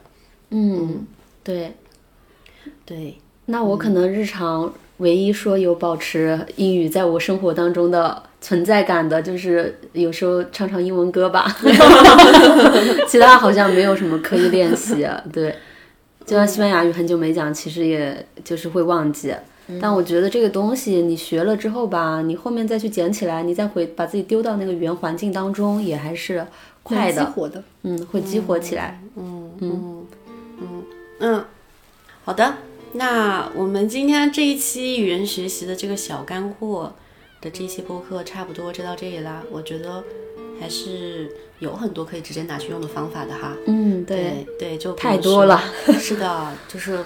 [0.52, 1.08] 嗯，
[1.44, 1.74] 对，
[2.86, 3.18] 对。
[3.48, 4.72] 那我可能日常
[5.02, 8.24] 唯一说有保持英语在我生活当中的。
[8.44, 11.46] 存在感的，就是有时候唱唱英文歌吧，
[13.08, 15.08] 其他好像没有什么刻意练习。
[15.32, 15.56] 对，
[16.26, 19.32] 就像西班牙语很久没讲，其实也就是会忘记。
[19.80, 26.44] 但我觉得这个东西你学了之后吧，你后面再去捡起来，你再回把自己丢到那个语言环境当中，也还是
[26.82, 29.00] 快的，激活的，嗯，会激活起来。
[29.18, 30.08] 嗯嗯
[30.60, 30.84] 嗯
[31.20, 31.46] 嗯，
[32.26, 32.56] 好的，
[32.94, 36.94] 那我们今天这一期语言学习的这个小干货。
[37.42, 40.04] 的这期播客差不多就到这里啦，我觉得
[40.60, 41.28] 还是
[41.58, 43.58] 有很多可以直接拿去用的方法的哈。
[43.66, 45.60] 嗯，对对，就太多了。
[46.00, 47.04] 是的，就是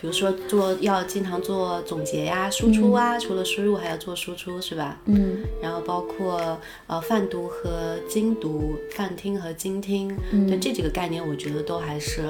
[0.00, 4.98] 比如说做要经常做总结呀、输出啊，除了输入还要做输出，是吧？
[5.06, 5.38] 嗯。
[5.62, 10.14] 然后包括呃泛读和精读、泛听和精听，
[10.48, 12.22] 对这几个概念，我觉得都还是。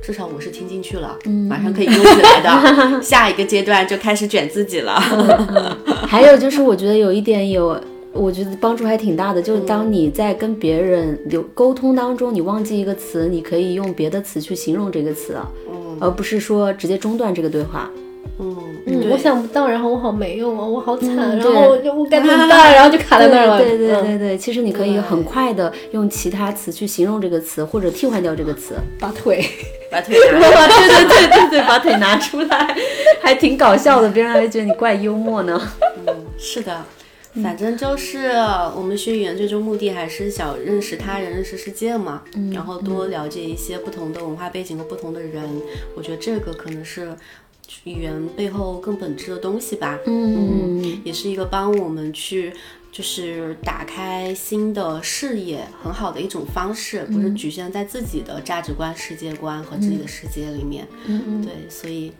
[0.00, 3.02] 至少我是听进去了，嗯马上可以用起来的。
[3.02, 4.94] 下一个阶段就开始卷自己了。
[6.06, 7.78] 还有就是，我觉得有一点有，
[8.12, 15.36] 我觉得帮助还挺大的，就是当你在跟别人有沟通当中，你忘记一个词，你可以用别的词去形容这个词，
[16.00, 17.90] 而不是说直接中断这个对话。
[18.42, 23.58] 嗯嗯，我想不到，然后我好没用啊，我好惨，然后我就我该怎么办，然后就卡在那儿了。
[23.58, 28.76] 对对对嗯对对，其实你可以很快的用其他词去形容这个词，或者替换掉这个词。
[28.98, 29.44] 把腿，
[29.90, 32.74] 把 腿对对对对对，把腿拿出来，
[33.20, 35.60] 还挺搞笑的，别人还觉得你怪幽默呢。
[36.06, 36.82] 嗯是的，
[37.42, 38.28] 反正就是
[38.76, 42.22] 我们学语言最终目的还是想认识他人、认识世界嘛，
[42.52, 45.42] 然后多了解一些不同的文化背景和不同的人。
[45.94, 47.14] 我觉得这个可能是
[47.84, 49.98] 语言背后更本质的东西吧。
[50.06, 52.52] 嗯，也是一个帮我们去。
[52.92, 60.84] 就是打开新的视野，很好的一种方式，不是局限在自己的价值观、世界观和自己的世界里面。
[61.06, 62.12] 嗯嗯，对，所以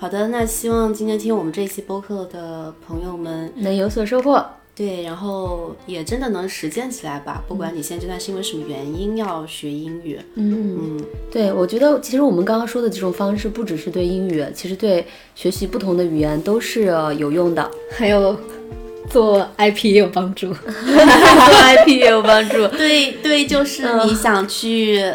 [0.00, 4.42] 好的，那希望今天听我们这期播客的朋友们，能有所收获。
[4.74, 7.44] 对，然后也真的能实践起来吧。
[7.46, 18.34] 不管你现阶段是因为什么原因要学英语，嗯，嗯，对，我觉得其实我们刚刚说的这种方式，不只是对英语，其实对学习不同的语言都是呃有用的， 还有
[19.10, 20.46] 做 IP 也有帮助。
[20.64, 22.66] 做 IP 也有帮助。
[22.68, 25.12] 对对，就是你想去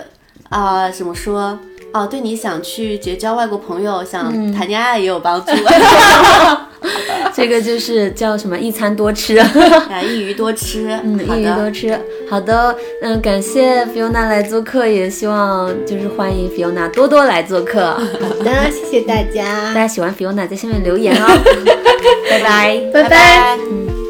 [0.50, 1.58] 啊、怎么说？
[1.96, 5.52] 哦，对，你想去结交外国朋友，想谈恋爱也有帮助。
[7.34, 12.00] 这个就是叫什么一餐多吃， 啊，一鱼多吃，嗯，好一鱼多的，吃。
[12.30, 17.94] 好的，嗯，感谢 Fiona 来做客，也希望就是欢迎 Fiona 多多来做客。
[17.94, 21.26] 好的，谢谢大家大，家喜欢 Fiona 在下面留言哦，
[22.30, 22.78] 拜拜。
[22.94, 23.58] 拜拜拜。
[23.72, 24.05] 嗯。